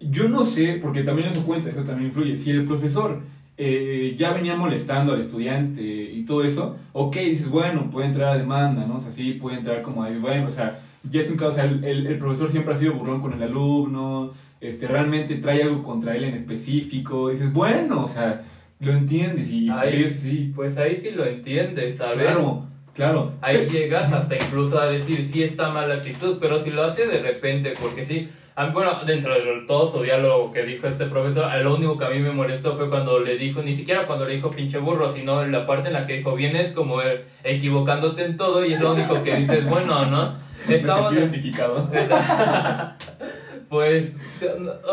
yo 0.00 0.28
no 0.28 0.44
sé, 0.44 0.78
porque 0.80 1.02
también 1.02 1.28
eso 1.28 1.44
cuenta, 1.44 1.70
eso 1.70 1.82
también 1.82 2.08
influye. 2.08 2.36
Si 2.36 2.50
el 2.50 2.64
profesor 2.64 3.20
eh, 3.58 4.14
ya 4.18 4.32
venía 4.32 4.54
molestando 4.56 5.12
al 5.12 5.20
estudiante 5.20 5.82
y 5.82 6.24
todo 6.24 6.44
eso, 6.44 6.76
ok, 6.92 7.16
dices, 7.16 7.48
bueno, 7.50 7.90
puede 7.90 8.06
entrar 8.06 8.28
a 8.30 8.38
demanda, 8.38 8.86
¿no? 8.86 8.96
O 8.96 9.00
sea, 9.00 9.12
sí, 9.12 9.32
puede 9.34 9.58
entrar 9.58 9.82
como 9.82 10.02
ahí, 10.02 10.16
bueno, 10.16 10.48
o 10.48 10.50
sea, 10.50 10.78
ya 11.10 11.20
es 11.20 11.30
un 11.30 11.36
caso, 11.36 11.50
o 11.50 11.54
sea, 11.54 11.64
el, 11.64 11.84
el- 11.84 12.06
el 12.06 12.18
profesor 12.18 12.50
siempre 12.50 12.72
ha 12.72 12.76
sido 12.78 12.94
burlón 12.94 13.20
con 13.20 13.34
el 13.34 13.42
alumno, 13.42 14.30
este, 14.62 14.86
realmente 14.86 15.34
trae 15.36 15.62
algo 15.62 15.82
contra 15.82 16.16
él 16.16 16.24
en 16.24 16.34
específico, 16.34 17.28
dices, 17.28 17.52
bueno, 17.52 18.04
o 18.04 18.08
sea, 18.08 18.42
lo 18.80 18.92
entiendes 18.92 19.48
y 19.50 19.68
Ahí, 19.70 20.08
sí, 20.08 20.52
Pues 20.54 20.76
ahí 20.78 20.94
sí 20.96 21.10
lo 21.10 21.24
entiendes, 21.24 21.98
¿sabes? 21.98 22.18
claro, 22.24 22.66
claro. 22.94 23.32
Ahí 23.40 23.68
llegas 23.70 24.12
hasta 24.12 24.34
incluso 24.34 24.80
a 24.80 24.86
decir 24.86 25.24
sí 25.24 25.42
está 25.42 25.70
mala 25.70 25.94
actitud, 25.96 26.38
pero 26.40 26.60
si 26.60 26.70
lo 26.70 26.84
hace 26.84 27.06
de 27.06 27.20
repente, 27.22 27.72
porque 27.80 28.04
sí, 28.04 28.28
a 28.56 28.66
mí, 28.66 28.72
bueno, 28.72 29.04
dentro 29.06 29.32
de 29.34 29.40
todo 29.66 29.90
su 29.90 30.02
diálogo 30.02 30.52
que 30.52 30.64
dijo 30.64 30.86
este 30.86 31.06
profesor, 31.06 31.46
lo 31.62 31.76
único 31.76 31.96
que 31.98 32.04
a 32.04 32.10
mí 32.10 32.18
me 32.18 32.30
molestó 32.32 32.72
fue 32.72 32.90
cuando 32.90 33.20
le 33.20 33.36
dijo, 33.38 33.62
ni 33.62 33.74
siquiera 33.74 34.06
cuando 34.06 34.24
le 34.24 34.34
dijo 34.34 34.50
pinche 34.50 34.78
burro, 34.78 35.10
sino 35.10 35.46
la 35.46 35.66
parte 35.66 35.88
en 35.88 35.94
la 35.94 36.06
que 36.06 36.18
dijo, 36.18 36.34
vienes 36.34 36.72
como 36.72 37.00
eh, 37.00 37.24
equivocándote 37.44 38.24
en 38.24 38.36
todo 38.36 38.64
y 38.64 38.72
es 38.74 38.80
lo 38.80 38.92
único 38.92 39.22
que 39.22 39.36
dices, 39.36 39.64
bueno, 39.66 40.06
¿no? 40.06 40.34
Me 40.68 40.74
Estamos 40.74 41.10
sentí 41.10 41.20
identificado. 41.20 41.88
Pues, 43.70 44.16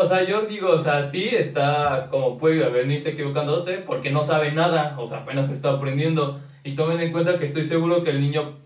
o 0.00 0.06
sea, 0.06 0.22
yo 0.22 0.42
digo, 0.42 0.70
o 0.70 0.80
sea, 0.80 1.10
sí 1.10 1.28
está 1.32 2.06
como 2.10 2.38
puede 2.38 2.66
venirse 2.70 3.10
equivocándose 3.10 3.78
porque 3.78 4.10
no 4.12 4.24
sabe 4.24 4.52
nada, 4.52 4.94
o 4.98 5.08
sea, 5.08 5.18
apenas 5.18 5.50
está 5.50 5.72
aprendiendo. 5.72 6.40
Y 6.62 6.76
tomen 6.76 7.00
en 7.00 7.10
cuenta 7.10 7.38
que 7.40 7.44
estoy 7.44 7.64
seguro 7.64 8.04
que 8.04 8.10
el 8.10 8.20
niño, 8.20 8.56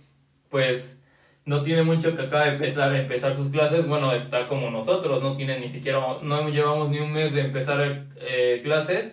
pues, 0.51 1.01
no 1.47 1.63
tiene 1.63 1.83
mucho 1.83 2.15
que 2.15 2.23
acaba 2.23 2.45
de 2.45 2.51
empezar, 2.53 2.95
empezar 2.95 3.35
sus 3.35 3.51
clases. 3.51 3.89
Bueno, 3.89 4.13
está 4.13 4.49
como 4.49 4.71
nosotros, 4.71 5.23
no 5.23 5.35
tiene 5.35 5.59
ni 5.59 5.71
siquiera, 5.71 5.99
no 6.23 6.49
llevamos 6.51 6.91
ni 6.91 6.99
un 6.99 7.11
mes 7.13 7.33
de 7.33 7.41
empezar 7.41 8.05
eh, 8.21 8.61
clases. 8.63 9.13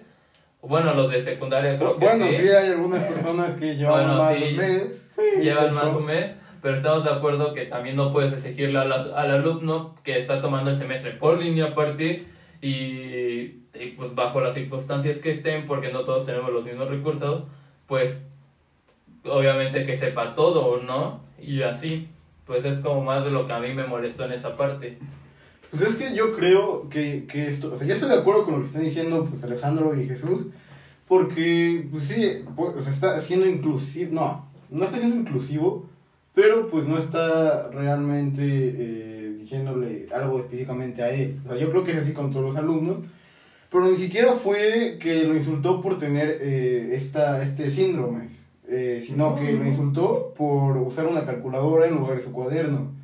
Bueno, 0.62 0.94
los 0.94 1.10
de 1.10 1.24
secundaria 1.24 1.77
creo 1.77 1.98
que 1.98 2.06
Bueno, 2.06 2.27
sí. 2.27 2.36
sí 2.36 2.50
hay 2.50 2.72
algunas 2.74 3.01
personas 3.03 3.53
que 3.56 3.77
llevan 3.77 4.06
Bueno, 4.06 4.22
más 4.22 4.36
sí, 4.36 4.44
un 4.50 4.56
mes. 4.58 5.10
Sí, 5.15 5.41
llevan 5.41 5.74
más 5.74 5.86
un 5.86 6.06
mes, 6.06 6.32
pero 6.62 6.75
estamos 6.75 7.04
de 7.04 7.12
acuerdo 7.12 7.54
que 7.54 7.66
también 7.66 7.96
no 7.96 8.12
puedes 8.12 8.34
exigirle 8.34 8.80
al, 8.80 8.92
al 8.92 9.32
alumno 9.32 9.96
que 10.04 10.18
está 10.18 10.42
tomando 10.42 10.70
el 10.72 10.78
semestre 10.78 11.12
por 11.12 11.39
línea 11.39 11.68
aparte 11.68 12.25
y, 12.62 12.70
y, 12.70 13.94
pues 13.96 14.13
bajo 14.16 14.42
las 14.42 14.54
circunstancias 14.54 15.20
que 15.20 15.32
estén, 15.32 15.66
porque 15.66 15.92
no 15.92 16.01
todos 16.01 16.25
tenemos 16.25 16.51
los 16.51 16.66
mismos 16.66 16.89
recursos, 16.89 17.44
pues 17.88 18.22
obviamente 19.24 19.86
que 19.86 19.98
sepa 19.98 20.36
todo, 20.36 20.82
¿no? 20.82 21.22
Y 21.42 21.62
así, 21.62 22.10
pues 22.46 22.66
es 22.66 22.80
como 22.80 23.01
más 23.01 23.24
de 23.24 23.32
lo 23.32 23.48
que 23.48 23.54
a 23.54 23.60
mí 23.60 23.74
me 23.74 23.86
molestó 23.86 24.25
en 24.25 24.34
esa 24.34 24.58
parte. 24.58 24.98
Pues 25.70 25.84
es 25.84 25.96
que 25.96 26.16
yo 26.16 26.36
creo 26.36 26.89
que, 26.89 27.25
que 27.28 27.48
esto, 27.48 27.72
o 27.74 27.78
sea, 27.78 27.88
yo 27.88 27.94
estoy 27.94 28.10
de 28.10 28.18
acuerdo 28.18 28.46
con 28.46 28.56
lo 28.56 28.60
que 28.62 28.68
están 28.68 28.84
diciendo 28.84 29.25
pues 29.25 29.44
Alejandro 29.44 30.00
y 30.00 30.08
Jesús, 30.08 30.48
porque 31.08 31.88
pues 31.92 32.06
sí, 32.06 32.44
pues, 32.56 32.75
o 32.75 32.82
sea, 32.82 32.92
está 32.92 33.22
siendo 33.22 33.48
inclusivo, 33.48 34.13
no, 34.13 34.50
no 34.70 34.86
está 34.86 34.98
siendo 34.98 35.16
inclusivo, 35.16 35.88
pero 36.33 36.69
pues 36.69 36.86
no 36.86 36.98
está 36.98 37.69
realmente 37.71 38.41
eh, 38.43 39.38
diciéndole 39.39 40.07
algo 40.13 40.39
específicamente 40.39 41.03
a 41.03 41.09
él. 41.09 41.39
O 41.45 41.50
sea, 41.50 41.57
yo 41.57 41.69
creo 41.71 41.83
que 41.83 41.91
es 41.91 41.98
así 41.98 42.13
con 42.13 42.31
todos 42.31 42.45
los 42.45 42.55
alumnos, 42.55 42.98
pero 43.71 43.86
ni 43.86 43.98
siquiera 43.98 44.33
fue 44.33 44.98
que 45.00 45.24
lo 45.24 45.36
insultó 45.36 45.81
por 45.81 46.00
tener 46.00 46.39
eh, 46.41 46.95
esta, 46.95 47.41
este 47.41 47.69
síndrome, 47.69 48.29
eh, 48.67 49.03
sino 49.05 49.36
que 49.36 49.51
lo 49.53 49.65
insultó 49.65 50.33
por 50.36 50.77
usar 50.77 51.05
una 51.05 51.25
calculadora 51.25 51.88
en 51.88 51.95
lugar 51.95 52.17
de 52.17 52.24
su 52.24 52.31
cuaderno. 52.31 53.00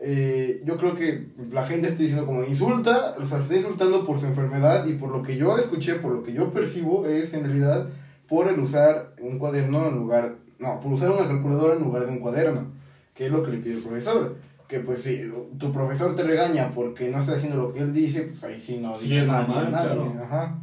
Eh, 0.00 0.62
yo 0.64 0.76
creo 0.76 0.94
que 0.94 1.28
la 1.50 1.66
gente 1.66 1.88
está 1.88 2.02
diciendo 2.02 2.26
como 2.26 2.44
insulta, 2.44 3.16
o 3.18 3.24
sea, 3.24 3.40
está 3.40 3.56
insultando 3.56 4.06
por 4.06 4.20
su 4.20 4.26
enfermedad 4.26 4.86
y 4.86 4.94
por 4.94 5.10
lo 5.10 5.22
que 5.22 5.36
yo 5.36 5.58
escuché, 5.58 5.94
por 5.96 6.12
lo 6.12 6.22
que 6.22 6.32
yo 6.32 6.52
percibo, 6.52 7.06
es 7.06 7.34
en 7.34 7.44
realidad 7.44 7.88
por 8.28 8.48
el 8.48 8.60
usar 8.60 9.14
un 9.20 9.38
cuaderno 9.38 9.88
en 9.88 9.96
lugar, 9.96 10.36
no, 10.58 10.80
por 10.80 10.92
usar 10.92 11.10
una 11.10 11.26
calculadora 11.26 11.74
en 11.76 11.82
lugar 11.82 12.06
de 12.06 12.12
un 12.12 12.18
cuaderno, 12.18 12.66
que 13.14 13.26
es 13.26 13.32
lo 13.32 13.42
que 13.42 13.52
le 13.52 13.58
pide 13.58 13.74
el 13.74 13.82
profesor. 13.82 14.36
Que 14.68 14.80
pues 14.80 15.02
si 15.02 15.30
tu 15.58 15.72
profesor 15.72 16.14
te 16.14 16.22
regaña 16.24 16.72
porque 16.74 17.10
no 17.10 17.20
está 17.20 17.32
haciendo 17.34 17.56
lo 17.62 17.72
que 17.72 17.80
él 17.80 17.94
dice, 17.94 18.22
pues 18.22 18.44
ahí 18.44 18.60
sí 18.60 18.78
no 18.78 18.94
Sí, 18.94 19.08
dice 19.08 19.24
claro. 19.24 20.12
ajá. 20.22 20.58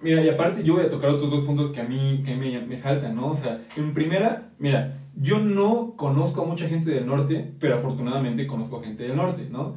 Mira, 0.00 0.22
y 0.22 0.28
aparte 0.28 0.62
yo 0.62 0.74
voy 0.74 0.84
a 0.84 0.90
tocar 0.90 1.10
otros 1.10 1.30
dos 1.30 1.44
puntos 1.44 1.70
que 1.72 1.80
a 1.80 1.84
mí, 1.84 2.22
que 2.24 2.36
me, 2.36 2.60
me 2.60 2.76
saltan, 2.76 3.16
¿no? 3.16 3.28
O 3.30 3.36
sea, 3.36 3.58
en 3.76 3.94
primera, 3.94 4.50
mira, 4.58 4.98
yo 5.16 5.40
no 5.40 5.94
conozco 5.96 6.42
a 6.42 6.46
mucha 6.46 6.68
gente 6.68 6.90
del 6.90 7.06
norte, 7.06 7.52
pero 7.58 7.76
afortunadamente 7.76 8.46
conozco 8.46 8.78
a 8.78 8.84
gente 8.84 9.04
del 9.04 9.16
norte, 9.16 9.48
¿no? 9.50 9.76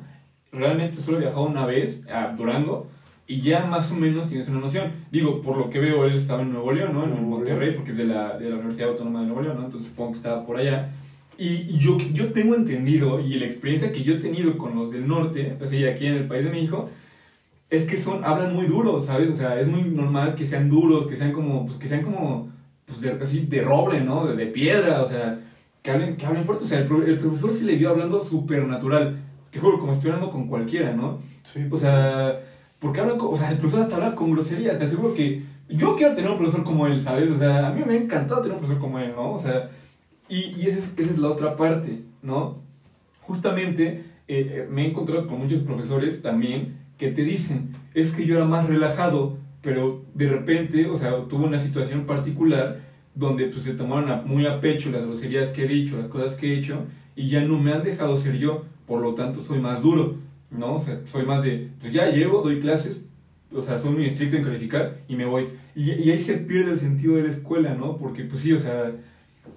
Realmente 0.51 0.97
solo 0.97 1.17
he 1.17 1.21
viajado 1.21 1.45
una 1.45 1.65
vez 1.65 2.03
a 2.13 2.33
Durango 2.35 2.87
y 3.31 3.39
ya 3.39 3.65
más 3.65 3.89
o 3.93 3.95
menos 3.95 4.27
tienes 4.27 4.49
una 4.49 4.59
noción. 4.59 4.91
Digo, 5.09 5.41
por 5.41 5.55
lo 5.55 5.69
que 5.69 5.79
veo, 5.79 6.03
él 6.03 6.15
estaba 6.15 6.41
en 6.41 6.51
Nuevo 6.51 6.73
León, 6.73 6.93
¿no? 6.93 7.05
En 7.05 7.29
Monterrey, 7.29 7.73
porque 7.73 7.91
es 7.91 7.97
de 7.97 8.03
la, 8.03 8.37
de 8.37 8.49
la 8.49 8.57
Universidad 8.57 8.89
Autónoma 8.89 9.21
de 9.21 9.27
Nuevo 9.27 9.41
León, 9.41 9.55
¿no? 9.57 9.65
Entonces 9.67 9.89
supongo 9.89 10.11
que 10.11 10.17
estaba 10.17 10.45
por 10.45 10.57
allá. 10.57 10.89
Y, 11.37 11.47
y 11.69 11.77
yo, 11.79 11.97
yo 12.11 12.33
tengo 12.33 12.55
entendido, 12.55 13.21
y 13.21 13.39
la 13.39 13.45
experiencia 13.45 13.93
que 13.93 14.03
yo 14.03 14.15
he 14.15 14.17
tenido 14.17 14.57
con 14.57 14.75
los 14.75 14.91
del 14.91 15.07
norte, 15.07 15.57
o 15.61 15.65
sea, 15.65 15.89
aquí 15.89 16.07
en 16.07 16.15
el 16.15 16.27
país 16.27 16.43
de 16.43 16.51
México, 16.51 16.89
es 17.69 17.85
que 17.85 17.97
son, 17.97 18.25
hablan 18.25 18.53
muy 18.53 18.65
duro, 18.65 19.01
¿sabes? 19.01 19.29
O 19.29 19.35
sea, 19.35 19.57
es 19.61 19.67
muy 19.69 19.83
normal 19.83 20.35
que 20.35 20.45
sean 20.45 20.69
duros, 20.69 21.07
que 21.07 21.15
sean 21.15 21.31
como, 21.31 21.65
pues 21.65 21.77
que 21.77 21.87
sean 21.87 22.01
como, 22.01 22.49
pues 22.85 22.99
de, 22.99 23.11
así, 23.11 23.45
de 23.45 23.61
roble, 23.61 24.01
¿no? 24.01 24.27
De, 24.27 24.35
de 24.35 24.47
piedra, 24.47 25.03
o 25.03 25.07
sea, 25.07 25.39
que 25.81 25.89
hablen, 25.89 26.17
que 26.17 26.25
hablen 26.25 26.43
fuerte. 26.43 26.65
O 26.65 26.67
sea, 26.67 26.79
el, 26.79 26.91
el 27.07 27.17
profesor 27.17 27.53
se 27.53 27.63
le 27.63 27.77
vio 27.77 27.91
hablando 27.91 28.21
súper 28.21 28.67
natural, 28.67 29.19
te 29.51 29.59
juro, 29.59 29.79
como 29.79 29.93
estuviera 29.93 30.17
hablando 30.17 30.33
con 30.33 30.49
cualquiera, 30.49 30.91
¿no? 30.91 31.19
Sí, 31.43 31.65
O 31.71 31.77
sea, 31.77 32.41
porque 32.81 32.99
hablan, 32.99 33.17
o 33.19 33.37
sea, 33.37 33.51
el 33.51 33.59
profesor 33.59 33.83
hasta 33.83 33.95
habla 33.95 34.15
con 34.15 34.31
groserías, 34.31 34.79
te 34.79 34.85
aseguro 34.85 35.13
que 35.13 35.43
yo 35.69 35.95
quiero 35.95 36.15
tener 36.15 36.31
un 36.31 36.37
profesor 36.39 36.63
como 36.63 36.87
él, 36.87 36.99
¿sabes? 36.99 37.29
O 37.29 37.37
sea, 37.37 37.67
a 37.67 37.71
mí 37.71 37.83
me 37.85 37.93
ha 37.93 37.97
encantado 37.97 38.41
tener 38.41 38.55
un 38.55 38.61
profesor 38.61 38.81
como 38.81 38.97
él, 38.97 39.13
¿no? 39.15 39.33
O 39.33 39.39
sea, 39.39 39.69
y, 40.27 40.55
y 40.57 40.65
esa, 40.67 40.79
es, 40.79 40.89
esa 40.97 41.11
es 41.11 41.19
la 41.19 41.29
otra 41.29 41.55
parte, 41.55 42.01
¿no? 42.23 42.57
Justamente 43.21 44.03
eh, 44.27 44.63
eh, 44.67 44.67
me 44.67 44.83
he 44.83 44.89
encontrado 44.89 45.27
con 45.27 45.37
muchos 45.37 45.61
profesores 45.61 46.23
también 46.23 46.79
que 46.97 47.11
te 47.11 47.23
dicen, 47.23 47.69
es 47.93 48.11
que 48.11 48.25
yo 48.25 48.37
era 48.37 48.45
más 48.45 48.65
relajado, 48.65 49.37
pero 49.61 50.01
de 50.15 50.27
repente, 50.27 50.87
o 50.87 50.97
sea, 50.97 51.11
tuve 51.29 51.45
una 51.45 51.59
situación 51.59 52.07
particular 52.07 52.79
donde 53.13 53.45
pues 53.45 53.63
se 53.63 53.75
tomaron 53.75 54.27
muy 54.27 54.47
a 54.47 54.59
pecho 54.59 54.89
las 54.89 55.05
groserías 55.05 55.49
que 55.49 55.65
he 55.65 55.67
dicho, 55.67 55.97
las 55.97 56.07
cosas 56.07 56.33
que 56.33 56.53
he 56.53 56.57
hecho, 56.57 56.85
y 57.15 57.29
ya 57.29 57.43
no 57.43 57.59
me 57.59 57.73
han 57.73 57.83
dejado 57.83 58.17
ser 58.17 58.39
yo, 58.39 58.63
por 58.87 59.01
lo 59.01 59.13
tanto 59.13 59.43
soy 59.43 59.59
más 59.59 59.83
duro, 59.83 60.15
¿no? 60.51 60.75
O 60.75 60.81
sea, 60.81 60.99
soy 61.05 61.25
más 61.25 61.43
de, 61.43 61.69
pues 61.79 61.91
ya 61.91 62.09
llego, 62.09 62.41
doy 62.41 62.59
clases, 62.59 63.01
o 63.53 63.61
sea, 63.61 63.79
soy 63.79 63.91
muy 63.91 64.05
estricto 64.05 64.37
en 64.37 64.43
calificar 64.43 64.97
y 65.07 65.15
me 65.15 65.25
voy. 65.25 65.49
Y, 65.75 65.91
y 65.91 66.11
ahí 66.11 66.19
se 66.19 66.37
pierde 66.37 66.71
el 66.71 66.79
sentido 66.79 67.15
de 67.15 67.23
la 67.23 67.29
escuela, 67.29 67.73
¿no? 67.73 67.97
Porque 67.97 68.23
pues 68.23 68.41
sí, 68.41 68.53
o 68.53 68.59
sea, 68.59 68.91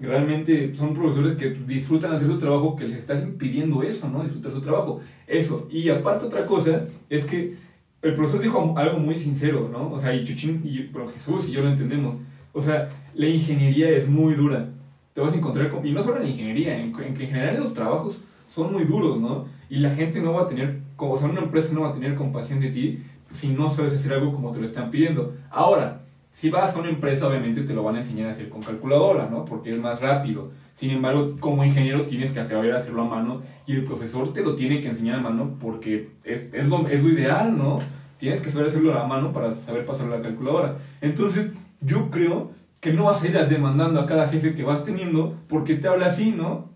realmente 0.01 0.75
son 0.75 0.95
profesores 0.95 1.37
que 1.37 1.51
disfrutan 1.51 2.15
hacer 2.15 2.29
su 2.29 2.39
trabajo, 2.39 2.77
que 2.77 2.89
les 2.89 2.99
estás 2.99 3.23
impidiendo 3.23 3.83
eso, 3.83 4.09
¿no? 4.09 4.23
Disfrutar 4.23 4.53
su 4.53 4.61
trabajo. 4.61 5.01
Eso. 5.27 5.69
Y 5.71 5.89
aparte 5.89 6.27
otra 6.27 6.47
cosa 6.47 6.87
es 7.09 7.25
que 7.25 7.55
el 8.03 8.15
profesor 8.15 8.43
dijo 8.43 8.75
algo 8.77 8.99
muy 8.99 9.19
sincero, 9.19 9.69
¿no? 9.73 9.91
O 9.91 9.99
sea, 9.99 10.15
y 10.15 10.25
Chuchín, 10.25 10.63
y 10.65 10.91
pero 10.93 11.09
Jesús 11.09 11.49
y 11.49 11.53
yo 11.53 11.63
lo 11.63 11.71
entendemos. 11.71 12.17
O 12.53 12.61
sea, 12.61 12.91
la 13.15 13.27
ingeniería 13.27 13.89
es 13.91 14.09
muy 14.09 14.35
dura. 14.35 14.69
Te 15.15 15.21
vas 15.21 15.33
a 15.33 15.37
encontrar 15.37 15.71
con... 15.71 15.87
Y 15.87 15.93
no 15.93 16.03
solo 16.03 16.17
en 16.17 16.25
la 16.25 16.29
ingeniería, 16.29 16.77
en, 16.77 16.95
en 16.95 17.05
en 17.05 17.17
general 17.17 17.57
los 17.57 17.73
trabajos 17.73 18.19
son 18.49 18.73
muy 18.73 18.85
duros, 18.85 19.21
¿no? 19.21 19.47
Y 19.71 19.79
la 19.79 19.95
gente 19.95 20.21
no 20.21 20.35
va 20.35 20.43
a 20.43 20.49
tener, 20.49 20.81
como, 20.97 21.13
o 21.13 21.19
sea, 21.19 21.29
una 21.29 21.41
empresa 21.41 21.73
no 21.73 21.83
va 21.83 21.91
a 21.91 21.95
tener 21.95 22.15
compasión 22.15 22.61
de 22.61 22.71
ti 22.71 23.03
si 23.35 23.49
no 23.49 23.69
sabes 23.71 23.95
hacer 23.95 24.13
algo 24.13 24.33
como 24.33 24.53
te 24.53 24.61
lo 24.61 24.67
están 24.67 24.91
pidiendo. 24.91 25.35
Ahora, 25.51 26.03
si 26.33 26.51
vas 26.51 26.75
a 26.75 26.81
una 26.81 26.89
empresa, 26.89 27.29
obviamente 27.29 27.63
te 27.63 27.75
lo 27.75 27.83
van 27.83 27.97
a 27.97 27.99
enseñar 27.99 28.29
a 28.29 28.33
hacer 28.33 28.49
con 28.49 28.63
calculadora, 28.63 29.29
¿no? 29.31 29.45
Porque 29.45 29.71
es 29.71 29.79
más 29.79 30.01
rápido. 30.01 30.51
Sin 30.75 30.91
embargo, 30.91 31.37
como 31.39 31.65
ingeniero 31.65 32.07
tienes 32.07 32.33
que 32.33 32.45
saber 32.45 32.75
hacerlo 32.75 33.03
a 33.03 33.09
mano 33.09 33.43
y 33.67 33.73
el 33.73 33.85
profesor 33.85 34.33
te 34.33 34.43
lo 34.43 34.57
tiene 34.57 34.81
que 34.81 34.89
enseñar 34.89 35.21
a 35.21 35.23
mano 35.23 35.57
porque 35.61 36.11
es, 36.25 36.53
es, 36.53 36.69
lo, 36.69 36.87
es 36.89 37.03
lo 37.03 37.09
ideal, 37.09 37.57
¿no? 37.57 37.79
Tienes 38.19 38.41
que 38.41 38.51
saber 38.51 38.69
hacerlo 38.69 38.99
a 38.99 39.07
mano 39.07 39.33
para 39.33 39.55
saber 39.55 39.87
pasarlo 39.87 40.15
a 40.15 40.19
la 40.19 40.23
calculadora. 40.23 40.77
Entonces, 41.01 41.53
yo 41.81 42.11
creo 42.11 42.51
que 42.81 42.93
no 42.93 43.05
vas 43.05 43.23
a 43.23 43.29
ir 43.29 43.39
demandando 43.49 44.01
a 44.01 44.07
cada 44.07 44.29
jefe 44.29 44.55
que 44.55 44.65
vas 44.65 44.85
teniendo 44.85 45.37
porque 45.49 45.77
te 45.77 45.87
habla 45.87 46.07
así, 46.07 46.33
¿no? 46.33 46.71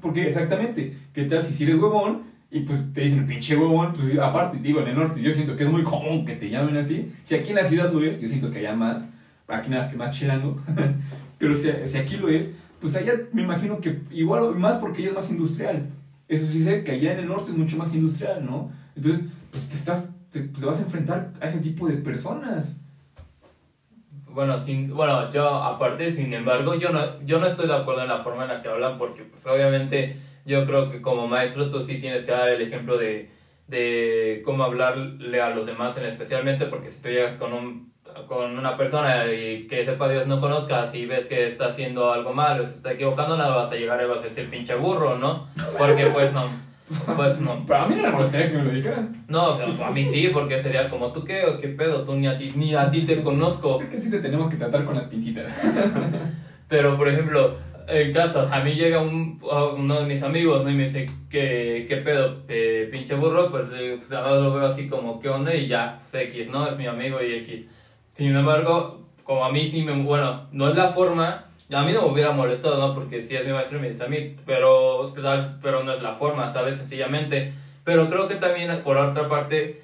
Porque 0.00 0.28
exactamente, 0.28 0.94
¿qué 1.12 1.24
tal 1.24 1.42
si 1.42 1.62
eres 1.64 1.76
huevón 1.76 2.22
y 2.50 2.60
pues 2.60 2.92
te 2.92 3.02
dicen 3.02 3.26
pinche 3.26 3.56
huevón? 3.56 3.92
Pues 3.92 4.18
aparte, 4.18 4.58
digo, 4.58 4.80
en 4.80 4.88
el 4.88 4.96
norte 4.96 5.20
yo 5.20 5.32
siento 5.32 5.56
que 5.56 5.64
es 5.64 5.70
muy 5.70 5.82
común 5.82 6.24
que 6.24 6.34
te 6.34 6.50
llamen 6.50 6.76
así. 6.76 7.12
Si 7.22 7.34
aquí 7.34 7.50
en 7.50 7.56
la 7.56 7.64
ciudad 7.64 7.92
lo 7.92 8.02
es, 8.02 8.20
yo 8.20 8.28
siento 8.28 8.50
que 8.50 8.58
allá 8.58 8.74
más, 8.74 9.02
aquí 9.46 9.70
nada 9.70 9.82
más 9.82 9.90
que 9.92 9.96
más 9.96 10.16
chilango, 10.16 10.60
pero 11.38 11.54
si, 11.56 11.70
si 11.86 11.98
aquí 11.98 12.16
lo 12.16 12.28
es, 12.28 12.52
pues 12.80 12.96
allá 12.96 13.12
me 13.32 13.42
imagino 13.42 13.80
que 13.80 14.00
igual, 14.10 14.56
más 14.56 14.78
porque 14.78 15.02
allá 15.02 15.10
es 15.10 15.16
más 15.16 15.30
industrial. 15.30 15.88
Eso 16.26 16.46
sí 16.46 16.62
sé 16.62 16.82
que 16.82 16.92
allá 16.92 17.12
en 17.12 17.20
el 17.20 17.28
norte 17.28 17.50
es 17.50 17.56
mucho 17.56 17.76
más 17.76 17.94
industrial, 17.94 18.44
¿no? 18.44 18.72
Entonces, 18.96 19.24
pues 19.50 19.68
te 19.68 19.76
estás, 19.76 20.08
te, 20.30 20.40
pues, 20.40 20.60
te 20.60 20.66
vas 20.66 20.78
a 20.78 20.82
enfrentar 20.82 21.32
a 21.40 21.46
ese 21.46 21.58
tipo 21.58 21.88
de 21.88 21.96
personas. 21.96 22.76
Bueno, 24.26 24.64
sin, 24.64 24.94
bueno, 24.94 25.32
yo 25.32 25.46
aparte, 25.48 26.10
sin 26.10 26.32
embargo, 26.32 26.74
yo 26.76 26.90
no, 26.90 27.20
yo 27.24 27.40
no 27.40 27.46
estoy 27.46 27.66
de 27.66 27.74
acuerdo 27.74 28.02
en 28.02 28.08
la 28.08 28.18
forma 28.18 28.44
en 28.44 28.48
la 28.48 28.62
que 28.62 28.68
hablan 28.68 28.96
porque 28.96 29.24
pues 29.24 29.44
obviamente 29.46 30.16
yo 30.50 30.66
creo 30.66 30.90
que 30.90 31.00
como 31.00 31.28
maestro 31.28 31.70
tú 31.70 31.80
sí 31.80 31.98
tienes 31.98 32.24
que 32.24 32.32
dar 32.32 32.48
el 32.48 32.60
ejemplo 32.60 32.98
de, 32.98 33.30
de 33.68 34.42
cómo 34.44 34.64
hablarle 34.64 35.40
a 35.40 35.50
los 35.50 35.64
demás, 35.64 35.96
en 35.96 36.06
especialmente 36.06 36.66
porque 36.66 36.90
si 36.90 37.00
tú 37.00 37.08
llegas 37.08 37.36
con, 37.36 37.52
un, 37.52 37.92
con 38.26 38.58
una 38.58 38.76
persona 38.76 39.26
y 39.32 39.68
que 39.68 39.84
sepa 39.84 40.10
Dios 40.10 40.26
no 40.26 40.40
conozcas 40.40 40.92
y 40.96 41.06
ves 41.06 41.26
que 41.26 41.46
está 41.46 41.66
haciendo 41.66 42.12
algo 42.12 42.32
mal 42.32 42.60
o 42.60 42.66
se 42.66 42.74
está 42.74 42.92
equivocando, 42.92 43.36
nada 43.36 43.54
vas 43.54 43.70
a 43.70 43.76
llegar 43.76 44.02
y 44.02 44.08
vas 44.08 44.18
a 44.18 44.22
decir 44.22 44.50
pinche 44.50 44.74
burro, 44.74 45.16
¿no? 45.16 45.46
Porque 45.78 46.06
pues 46.06 46.32
no. 46.32 46.46
Pues 47.14 47.40
no. 47.40 47.64
Pero 47.68 47.80
a 47.80 47.86
mí 47.86 47.94
no 47.94 48.02
me 48.02 48.10
molestaría 48.10 48.50
que 48.50 48.58
me 48.58 48.64
lo 48.64 48.70
dijeran. 48.72 49.24
No, 49.28 49.52
a 49.52 49.90
mí 49.92 50.04
sí, 50.04 50.30
porque 50.32 50.60
sería 50.60 50.90
como, 50.90 51.12
¿tú 51.12 51.24
qué, 51.24 51.44
qué 51.60 51.68
pedo? 51.68 52.02
Tú 52.02 52.16
ni 52.16 52.26
a 52.26 52.36
ti, 52.36 52.52
ni 52.56 52.74
a 52.74 52.90
ti 52.90 53.02
te 53.06 53.22
conozco. 53.22 53.80
Es 53.80 53.88
que 53.88 53.98
a 53.98 54.00
ti 54.00 54.10
te 54.10 54.18
tenemos 54.18 54.48
que 54.48 54.56
tratar 54.56 54.84
con 54.84 54.96
las 54.96 55.04
pincitas. 55.04 55.56
Pero, 56.68 56.96
por 56.96 57.08
ejemplo, 57.08 57.56
en 57.90 58.12
caso, 58.12 58.48
a 58.50 58.60
mí 58.60 58.74
llega 58.74 59.00
un, 59.00 59.40
uno 59.42 60.00
de 60.00 60.06
mis 60.06 60.22
amigos 60.22 60.64
¿no? 60.64 60.70
y 60.70 60.74
me 60.74 60.84
dice, 60.84 61.06
¿qué, 61.28 61.86
qué 61.88 61.96
pedo, 61.96 62.42
eh, 62.48 62.88
pinche 62.90 63.14
burro? 63.14 63.50
Pues, 63.50 63.68
eh, 63.74 63.96
pues 63.98 64.10
lo 64.10 64.54
veo 64.54 64.66
así 64.66 64.88
como, 64.88 65.20
¿qué 65.20 65.28
onda? 65.28 65.54
Y 65.54 65.66
ya, 65.66 65.98
pues 66.00 66.14
X, 66.28 66.48
¿no? 66.48 66.66
Es 66.68 66.76
mi 66.76 66.86
amigo 66.86 67.22
y 67.22 67.34
X. 67.34 67.66
Sin 68.12 68.34
embargo, 68.34 69.06
como 69.24 69.44
a 69.44 69.52
mí 69.52 69.68
sí 69.68 69.82
me... 69.82 69.92
Bueno, 70.02 70.48
no 70.52 70.68
es 70.68 70.76
la 70.76 70.88
forma... 70.88 71.46
A 71.72 71.84
mí 71.84 71.92
no 71.92 72.02
me 72.02 72.12
hubiera 72.12 72.32
molestado, 72.32 72.78
¿no? 72.78 72.94
Porque 72.94 73.22
sí 73.22 73.36
es 73.36 73.46
mi 73.46 73.52
maestro 73.52 73.78
y 73.78 73.82
me 73.82 73.90
dice 73.90 74.04
a 74.04 74.08
mí, 74.08 74.34
pero, 74.44 75.06
pero 75.62 75.84
no 75.84 75.92
es 75.92 76.02
la 76.02 76.12
forma, 76.12 76.48
¿sabes? 76.48 76.76
Sencillamente. 76.76 77.52
Pero 77.84 78.10
creo 78.10 78.26
que 78.26 78.34
también, 78.34 78.82
por 78.82 78.96
otra 78.96 79.28
parte, 79.28 79.80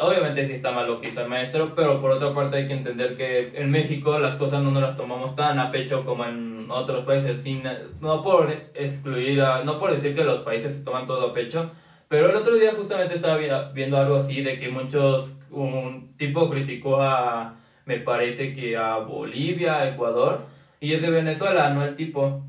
obviamente 0.00 0.46
sí 0.46 0.52
está 0.52 0.70
mal 0.70 0.86
lo 0.86 1.00
que 1.00 1.08
hizo 1.08 1.22
el 1.22 1.28
maestro, 1.28 1.74
pero 1.74 2.00
por 2.00 2.10
otra 2.10 2.34
parte 2.34 2.56
hay 2.56 2.66
que 2.66 2.74
entender 2.74 3.16
que 3.16 3.52
en 3.54 3.70
México 3.70 4.18
las 4.18 4.34
cosas 4.34 4.62
no 4.62 4.70
nos 4.70 4.82
las 4.82 4.96
tomamos 4.96 5.34
tan 5.36 5.58
a 5.58 5.70
pecho 5.70 6.04
como 6.04 6.24
en 6.24 6.66
otros 6.70 7.04
países, 7.04 7.42
sin, 7.42 7.62
no 8.00 8.22
por 8.22 8.50
excluir, 8.74 9.42
no 9.64 9.78
por 9.78 9.92
decir 9.92 10.14
que 10.14 10.24
los 10.24 10.40
países 10.40 10.74
se 10.76 10.84
toman 10.84 11.06
todo 11.06 11.28
a 11.28 11.32
pecho, 11.32 11.70
pero 12.08 12.30
el 12.30 12.36
otro 12.36 12.54
día 12.54 12.72
justamente 12.76 13.14
estaba 13.14 13.36
vi- 13.36 13.48
viendo 13.74 13.96
algo 13.96 14.16
así 14.16 14.42
de 14.42 14.58
que 14.58 14.68
muchos, 14.68 15.38
un 15.50 16.16
tipo 16.16 16.48
criticó 16.50 17.02
a, 17.02 17.56
me 17.84 17.98
parece 17.98 18.52
que 18.54 18.76
a 18.76 18.96
Bolivia, 18.98 19.78
a 19.78 19.88
Ecuador, 19.88 20.46
y 20.80 20.92
es 20.92 21.02
de 21.02 21.10
Venezuela, 21.10 21.70
no 21.70 21.84
el 21.84 21.94
tipo. 21.94 22.42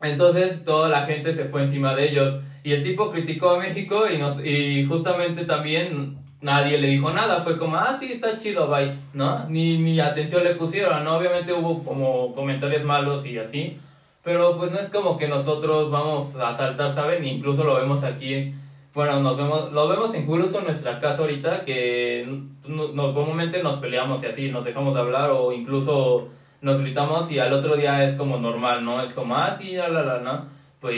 Entonces 0.00 0.64
toda 0.64 0.88
la 0.88 1.02
gente 1.06 1.34
se 1.34 1.44
fue 1.46 1.62
encima 1.62 1.94
de 1.94 2.08
ellos. 2.10 2.40
Y 2.62 2.72
el 2.72 2.82
tipo 2.82 3.10
criticó 3.10 3.50
a 3.50 3.58
México 3.58 4.04
y, 4.12 4.18
nos, 4.18 4.44
y 4.44 4.84
justamente 4.86 5.44
también 5.44 6.18
nadie 6.40 6.78
le 6.78 6.88
dijo 6.88 7.10
nada. 7.10 7.40
Fue 7.40 7.58
como, 7.58 7.76
ah, 7.76 7.96
sí, 7.98 8.12
está 8.12 8.36
chido, 8.36 8.68
bye, 8.68 8.90
¿no? 9.14 9.48
Ni, 9.48 9.78
ni 9.78 9.98
atención 10.00 10.44
le 10.44 10.54
pusieron, 10.54 11.04
¿no? 11.04 11.16
Obviamente 11.16 11.52
hubo 11.52 11.82
como 11.82 12.34
comentarios 12.34 12.84
malos 12.84 13.24
y 13.26 13.38
así. 13.38 13.78
Pero 14.22 14.56
pues 14.58 14.72
no 14.72 14.78
es 14.80 14.90
como 14.90 15.16
que 15.16 15.28
nosotros 15.28 15.90
vamos 15.90 16.34
a 16.36 16.52
saltar, 16.56 16.92
¿saben? 16.94 17.24
Incluso 17.24 17.62
lo 17.64 17.76
vemos 17.76 18.02
aquí. 18.04 18.54
Bueno, 18.92 19.20
nos 19.20 19.36
vemos, 19.36 19.72
lo 19.72 19.88
vemos 19.88 20.14
incluso 20.16 20.58
en 20.58 20.64
nuestra 20.64 20.98
casa 21.00 21.20
ahorita 21.22 21.64
que 21.64 22.26
no, 22.66 22.88
no- 22.88 23.14
comúnmente 23.14 23.62
nos 23.62 23.76
peleamos 23.78 24.22
y 24.22 24.26
así, 24.26 24.50
nos 24.50 24.64
dejamos 24.64 24.94
de 24.94 25.00
hablar 25.00 25.30
o 25.30 25.52
incluso 25.52 26.28
nos 26.62 26.80
gritamos 26.80 27.30
y 27.30 27.38
al 27.38 27.52
otro 27.52 27.76
día 27.76 28.02
es 28.04 28.14
como 28.16 28.38
normal, 28.38 28.84
¿no? 28.84 29.02
Es 29.02 29.12
como, 29.12 29.36
ah, 29.36 29.52
sí, 29.52 29.72
la, 29.72 29.88
la, 29.88 30.02
la, 30.02 30.18
¿no? 30.20 30.46
Pues 30.80 30.94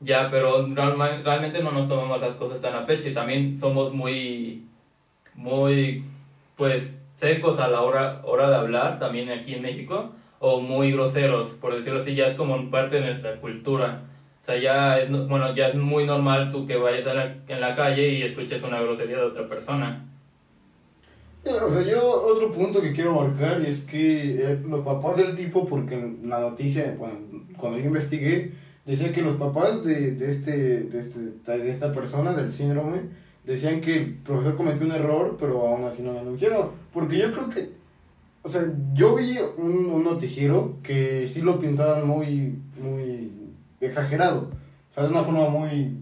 ya, 0.00 0.28
pero 0.30 0.66
realmente 0.74 1.62
no 1.62 1.72
nos 1.72 1.88
tomamos 1.88 2.20
las 2.20 2.34
cosas 2.36 2.60
tan 2.60 2.74
a 2.74 2.86
pecho 2.86 3.08
y 3.08 3.14
también 3.14 3.58
somos 3.58 3.92
muy, 3.94 4.64
muy, 5.34 6.04
pues, 6.56 6.94
secos 7.16 7.58
a 7.58 7.68
la 7.68 7.82
hora, 7.82 8.20
hora 8.24 8.50
de 8.50 8.56
hablar, 8.56 8.98
también 8.98 9.30
aquí 9.30 9.54
en 9.54 9.62
México, 9.62 10.12
o 10.40 10.60
muy 10.60 10.92
groseros, 10.92 11.48
por 11.60 11.74
decirlo 11.74 12.00
así, 12.00 12.14
ya 12.14 12.26
es 12.26 12.34
como 12.36 12.70
parte 12.70 12.96
de 12.96 13.02
nuestra 13.06 13.36
cultura. 13.40 14.02
O 14.42 14.44
sea, 14.44 14.58
ya 14.58 14.98
es, 14.98 15.08
no- 15.08 15.26
bueno, 15.26 15.54
ya 15.54 15.68
es 15.68 15.74
muy 15.74 16.04
normal 16.04 16.50
tú 16.52 16.66
que 16.66 16.76
vayas 16.76 17.06
a 17.06 17.14
la- 17.14 17.34
en 17.48 17.60
la 17.60 17.74
calle 17.74 18.10
y 18.10 18.22
escuches 18.22 18.62
una 18.62 18.80
grosería 18.80 19.16
de 19.16 19.24
otra 19.24 19.48
persona. 19.48 20.04
Eh, 21.46 21.50
O 21.62 21.70
sea, 21.70 21.82
yo 21.82 22.00
otro 22.26 22.50
punto 22.52 22.80
que 22.82 22.92
quiero 22.92 23.14
marcar 23.14 23.60
y 23.62 23.66
es 23.66 23.80
que 23.82 24.34
eh, 24.52 24.58
los 24.68 24.80
papás 24.80 25.16
del 25.16 25.34
tipo, 25.34 25.66
porque 25.66 25.94
en 25.94 26.20
la 26.28 26.40
noticia, 26.40 26.94
bueno, 26.98 27.16
cuando 27.56 27.78
yo 27.78 27.86
investigué, 27.86 28.52
decía 28.84 29.12
que 29.12 29.22
los 29.22 29.36
papás 29.36 29.84
de, 29.84 30.12
de, 30.12 30.30
este, 30.30 30.84
de, 30.84 30.98
este, 30.98 31.18
de 31.58 31.70
esta 31.70 31.92
persona, 31.92 32.32
del 32.32 32.52
síndrome, 32.52 33.00
decían 33.44 33.80
que 33.80 33.96
el 33.96 34.14
profesor 34.14 34.56
cometió 34.56 34.86
un 34.86 34.92
error, 34.92 35.36
pero 35.38 35.66
aún 35.66 35.84
así 35.84 36.02
no 36.02 36.12
lo 36.12 36.18
denunciaron. 36.18 36.70
Porque 36.92 37.18
yo 37.18 37.32
creo 37.32 37.48
que, 37.48 37.70
o 38.42 38.48
sea, 38.48 38.64
yo 38.92 39.14
vi 39.16 39.38
un, 39.58 40.04
noticiero 40.04 40.76
que 40.82 41.26
sí 41.26 41.40
lo 41.40 41.58
pintaban 41.58 42.06
muy, 42.06 42.58
muy 42.80 43.32
exagerado. 43.80 44.50
O 44.90 44.92
sea, 44.92 45.04
de 45.04 45.10
una 45.10 45.24
forma 45.24 45.48
muy, 45.48 45.96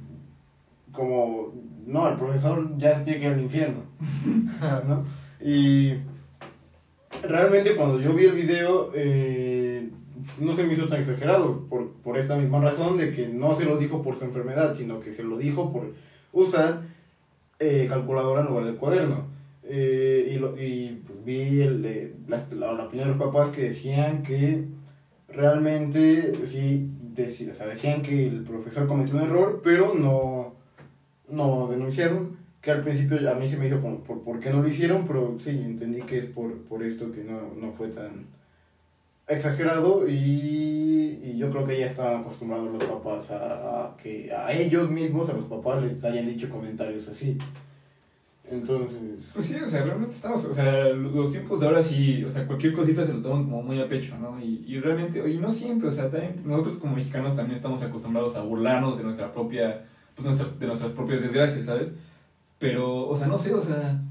como, 0.92 1.52
no, 1.86 2.08
el 2.08 2.16
profesor 2.16 2.76
ya 2.78 2.94
se 2.94 3.04
tiene 3.04 3.20
que 3.20 3.26
ir 3.26 3.32
al 3.32 3.40
infierno. 3.40 3.80
¿no? 4.86 5.04
Y 5.40 5.94
realmente 7.22 7.74
cuando 7.74 8.00
yo 8.00 8.12
vi 8.14 8.26
el 8.26 8.34
video, 8.34 8.92
eh, 8.94 9.51
no 10.40 10.54
se 10.56 10.64
me 10.66 10.72
hizo 10.74 10.88
tan 10.88 11.00
exagerado, 11.00 11.66
por, 11.68 11.90
por 12.04 12.16
esta 12.18 12.36
misma 12.36 12.60
razón 12.60 12.96
de 12.98 13.12
que 13.12 13.28
no 13.28 13.56
se 13.56 13.64
lo 13.64 13.76
dijo 13.78 14.02
por 14.02 14.16
su 14.16 14.24
enfermedad, 14.24 14.76
sino 14.76 15.00
que 15.00 15.12
se 15.12 15.22
lo 15.22 15.36
dijo 15.38 15.72
por 15.72 15.92
usar 16.32 16.82
eh, 17.58 17.86
calculadora 17.88 18.40
en 18.42 18.48
lugar 18.48 18.64
del 18.64 18.76
cuaderno. 18.76 19.26
Eh, 19.64 20.32
y 20.34 20.38
lo- 20.38 20.60
y 20.60 21.02
pues, 21.06 21.24
vi 21.24 21.60
el, 21.62 21.84
eh, 21.84 22.12
la, 22.26 22.44
la- 22.54 22.84
opinión 22.84 23.08
de 23.08 23.14
los 23.16 23.24
papás 23.24 23.50
que 23.50 23.62
decían 23.62 24.22
que 24.22 24.64
realmente 25.28 26.32
sí, 26.46 26.90
deci- 27.14 27.50
o 27.50 27.54
sea, 27.54 27.66
decían 27.66 28.02
que 28.02 28.26
el 28.26 28.42
profesor 28.42 28.86
cometió 28.86 29.14
un 29.16 29.22
error, 29.22 29.60
pero 29.62 29.94
no, 29.94 30.54
no 31.28 31.68
denunciaron 31.68 32.36
que 32.60 32.70
al 32.70 32.82
principio 32.82 33.18
a 33.30 33.34
mí 33.34 33.48
se 33.48 33.56
me 33.56 33.66
hizo 33.66 33.80
como, 33.80 33.98
¿por, 34.00 34.20
¿por 34.22 34.40
qué 34.40 34.50
no 34.50 34.62
lo 34.62 34.68
hicieron? 34.68 35.06
Pero 35.06 35.36
sí, 35.38 35.50
entendí 35.50 36.02
que 36.02 36.18
es 36.18 36.24
por, 36.26 36.52
por 36.64 36.82
esto 36.82 37.10
que 37.12 37.24
no, 37.24 37.40
no 37.60 37.72
fue 37.72 37.88
tan 37.88 38.26
exagerado 39.28 40.08
y, 40.08 41.20
y 41.22 41.36
yo 41.38 41.50
creo 41.50 41.66
que 41.66 41.78
ya 41.78 41.86
estaban 41.86 42.20
acostumbrados 42.22 42.70
los 42.72 42.84
papás 42.84 43.30
a, 43.30 43.86
a 43.86 43.96
que 43.96 44.32
a 44.32 44.52
ellos 44.52 44.90
mismos, 44.90 45.28
a 45.30 45.34
los 45.34 45.46
papás 45.46 45.82
les 45.82 46.02
hayan 46.04 46.26
dicho 46.26 46.48
comentarios 46.50 47.08
así. 47.08 47.38
Entonces, 48.50 48.98
Pues 49.32 49.46
sí, 49.46 49.54
o 49.54 49.68
sea, 49.68 49.82
realmente 49.82 50.12
estamos, 50.14 50.44
o 50.44 50.52
sea, 50.52 50.88
los 50.90 51.30
tiempos 51.32 51.60
de 51.60 51.66
ahora 51.66 51.82
sí, 51.82 52.22
o 52.24 52.30
sea, 52.30 52.46
cualquier 52.46 52.74
cosita 52.74 53.06
se 53.06 53.12
lo 53.14 53.22
toman 53.22 53.44
como 53.44 53.62
muy 53.62 53.80
a 53.80 53.88
pecho, 53.88 54.14
¿no? 54.18 54.38
Y, 54.40 54.64
y 54.66 54.78
realmente, 54.78 55.26
y 55.30 55.38
no 55.38 55.50
siempre, 55.50 55.88
o 55.88 55.92
sea, 55.92 56.10
también 56.10 56.42
nosotros 56.44 56.76
como 56.76 56.96
mexicanos 56.96 57.34
también 57.34 57.56
estamos 57.56 57.82
acostumbrados 57.82 58.36
a 58.36 58.42
burlarnos 58.42 58.98
de 58.98 59.04
nuestra 59.04 59.32
propia, 59.32 59.86
pues 60.14 60.26
nuestras, 60.26 60.58
de 60.58 60.66
nuestras 60.66 60.90
propias 60.92 61.22
desgracias, 61.22 61.64
¿sabes? 61.64 61.88
Pero, 62.58 63.08
o 63.08 63.16
sea, 63.16 63.26
no 63.26 63.38
sé, 63.38 63.54
o 63.54 63.62
sea, 63.62 64.02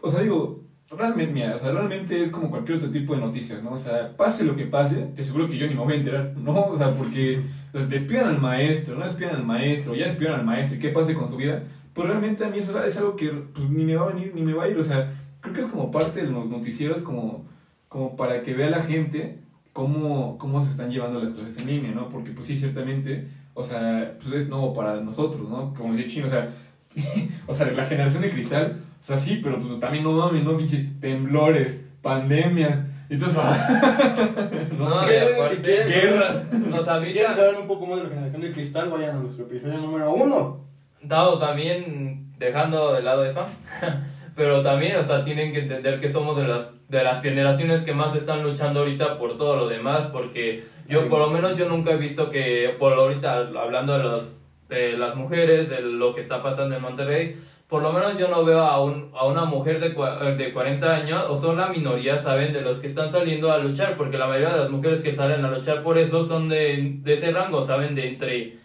o 0.00 0.10
sea, 0.10 0.22
digo, 0.22 0.55
realmente, 0.96 1.32
mira, 1.32 1.56
o 1.56 1.58
sea, 1.58 1.72
realmente 1.72 2.22
es 2.22 2.30
como 2.30 2.50
cualquier 2.50 2.78
otro 2.78 2.90
tipo 2.90 3.14
de 3.14 3.20
noticias, 3.20 3.62
¿no? 3.62 3.72
O 3.72 3.78
sea, 3.78 4.16
pase 4.16 4.44
lo 4.44 4.56
que 4.56 4.66
pase, 4.66 4.96
te 5.14 5.22
aseguro 5.22 5.48
que 5.48 5.56
yo 5.58 5.66
ni 5.66 5.74
me 5.74 5.82
voy 5.82 5.94
a 5.94 5.96
enterar, 5.96 6.32
¿no? 6.36 6.66
O 6.66 6.76
sea, 6.76 6.92
porque 6.92 7.42
despidan 7.72 8.28
al 8.28 8.40
maestro, 8.40 8.96
no 8.96 9.04
despidan 9.04 9.36
al 9.36 9.44
maestro, 9.44 9.94
ya 9.94 10.06
despidan 10.06 10.40
al 10.40 10.44
maestro, 10.44 10.76
y 10.76 10.80
qué 10.80 10.88
pase 10.90 11.14
con 11.14 11.28
su 11.28 11.36
vida, 11.36 11.62
pues 11.92 12.08
realmente 12.08 12.44
a 12.44 12.48
mí 12.48 12.58
eso 12.58 12.82
es 12.84 12.96
algo 12.96 13.16
que 13.16 13.28
pues, 13.28 13.68
ni 13.70 13.84
me 13.84 13.96
va 13.96 14.04
a 14.04 14.12
venir, 14.12 14.32
ni 14.34 14.42
me 14.42 14.52
va 14.52 14.64
a 14.64 14.68
ir, 14.68 14.78
o 14.78 14.84
sea, 14.84 15.12
creo 15.40 15.54
que 15.54 15.60
es 15.62 15.66
como 15.68 15.90
parte 15.90 16.22
de 16.22 16.30
los 16.30 16.46
noticieros 16.46 17.00
como, 17.00 17.46
como 17.88 18.16
para 18.16 18.42
que 18.42 18.54
vea 18.54 18.70
la 18.70 18.82
gente 18.82 19.38
cómo, 19.72 20.38
cómo 20.38 20.64
se 20.64 20.70
están 20.70 20.90
llevando 20.90 21.20
las 21.20 21.32
clases 21.32 21.58
en 21.58 21.66
línea, 21.66 21.92
¿no? 21.92 22.08
Porque 22.08 22.30
pues 22.30 22.46
sí, 22.46 22.58
ciertamente, 22.58 23.28
o 23.54 23.62
sea, 23.62 24.14
pues 24.22 24.42
es 24.42 24.48
nuevo 24.48 24.72
para 24.72 25.00
nosotros, 25.00 25.48
¿no? 25.48 25.74
Como 25.74 25.94
decía 25.94 26.10
Chino, 26.10 26.26
o 26.26 26.30
sea, 26.30 26.48
o 27.46 27.54
sea, 27.54 27.70
la 27.70 27.84
generación 27.84 28.22
de 28.22 28.30
cristal, 28.30 28.80
o 29.00 29.02
sea, 29.04 29.18
sí, 29.18 29.40
pero 29.42 29.58
pues 29.58 29.78
también 29.80 30.04
no 30.04 30.12
mames, 30.12 30.42
¿no? 30.44 30.56
Pinche 30.56 30.84
temblores, 31.00 31.80
pandemias, 32.02 32.78
entonces, 33.08 33.38
¿no? 34.78 34.88
No, 34.88 35.02
y 35.04 35.06
¿Qué? 35.06 35.18
aparte- 35.20 35.56
Si 35.56 35.62
quieres- 35.62 35.86
guerras. 35.88 37.00
Si 37.04 37.12
quieren 37.12 37.34
saber 37.36 37.54
un 37.54 37.66
poco 37.66 37.86
más 37.86 37.98
de 37.98 38.04
la 38.04 38.08
generación 38.10 38.42
de 38.42 38.52
cristal, 38.52 38.90
vayan 38.90 39.10
a 39.16 39.20
nuestro 39.20 39.44
episodio 39.46 39.78
número 39.78 40.12
uno. 40.12 40.64
Dado 41.02 41.38
también 41.38 42.32
dejando 42.38 42.92
de 42.94 43.02
lado 43.02 43.24
eso, 43.24 43.46
pero 44.36 44.62
también, 44.62 44.96
o 44.96 45.04
sea, 45.04 45.24
tienen 45.24 45.52
que 45.52 45.60
entender 45.60 46.00
que 46.00 46.10
somos 46.12 46.36
de 46.36 46.46
las 46.48 46.70
de 46.88 47.02
las 47.02 47.20
generaciones 47.20 47.82
que 47.82 47.92
más 47.94 48.14
están 48.14 48.44
luchando 48.44 48.78
ahorita 48.80 49.18
por 49.18 49.36
todo 49.38 49.56
lo 49.56 49.68
demás, 49.68 50.06
porque 50.12 50.64
yo 50.88 51.08
por 51.08 51.18
lo 51.18 51.30
menos 51.30 51.58
yo 51.58 51.68
nunca 51.68 51.90
he 51.90 51.96
visto 51.96 52.30
que 52.30 52.76
por 52.78 52.92
ahorita 52.92 53.38
hablando 53.60 53.96
de 53.98 54.04
los 54.04 54.36
de 54.68 54.96
las 54.96 55.16
mujeres, 55.16 55.68
de 55.68 55.80
lo 55.80 56.14
que 56.14 56.20
está 56.20 56.42
pasando 56.44 56.76
en 56.76 56.82
Monterrey, 56.82 57.40
por 57.68 57.82
lo 57.82 57.92
menos 57.92 58.16
yo 58.18 58.28
no 58.28 58.44
veo 58.44 58.60
a, 58.62 58.82
un, 58.82 59.10
a 59.14 59.26
una 59.26 59.44
mujer 59.44 59.80
de, 59.80 59.94
cua- 59.94 60.36
de 60.36 60.52
40 60.52 60.94
años, 60.94 61.24
o 61.28 61.36
son 61.36 61.56
la 61.56 61.66
minoría, 61.68 62.16
¿saben? 62.18 62.52
De 62.52 62.60
los 62.60 62.78
que 62.80 62.86
están 62.86 63.08
saliendo 63.10 63.50
a 63.50 63.58
luchar, 63.58 63.96
porque 63.96 64.18
la 64.18 64.26
mayoría 64.28 64.50
de 64.54 64.60
las 64.60 64.70
mujeres 64.70 65.00
que 65.00 65.14
salen 65.14 65.44
a 65.44 65.50
luchar 65.50 65.82
por 65.82 65.98
eso 65.98 66.24
son 66.26 66.48
de, 66.48 66.98
de 67.02 67.12
ese 67.14 67.32
rango, 67.32 67.64
¿saben? 67.66 67.94
De 67.96 68.08
entre, 68.08 68.56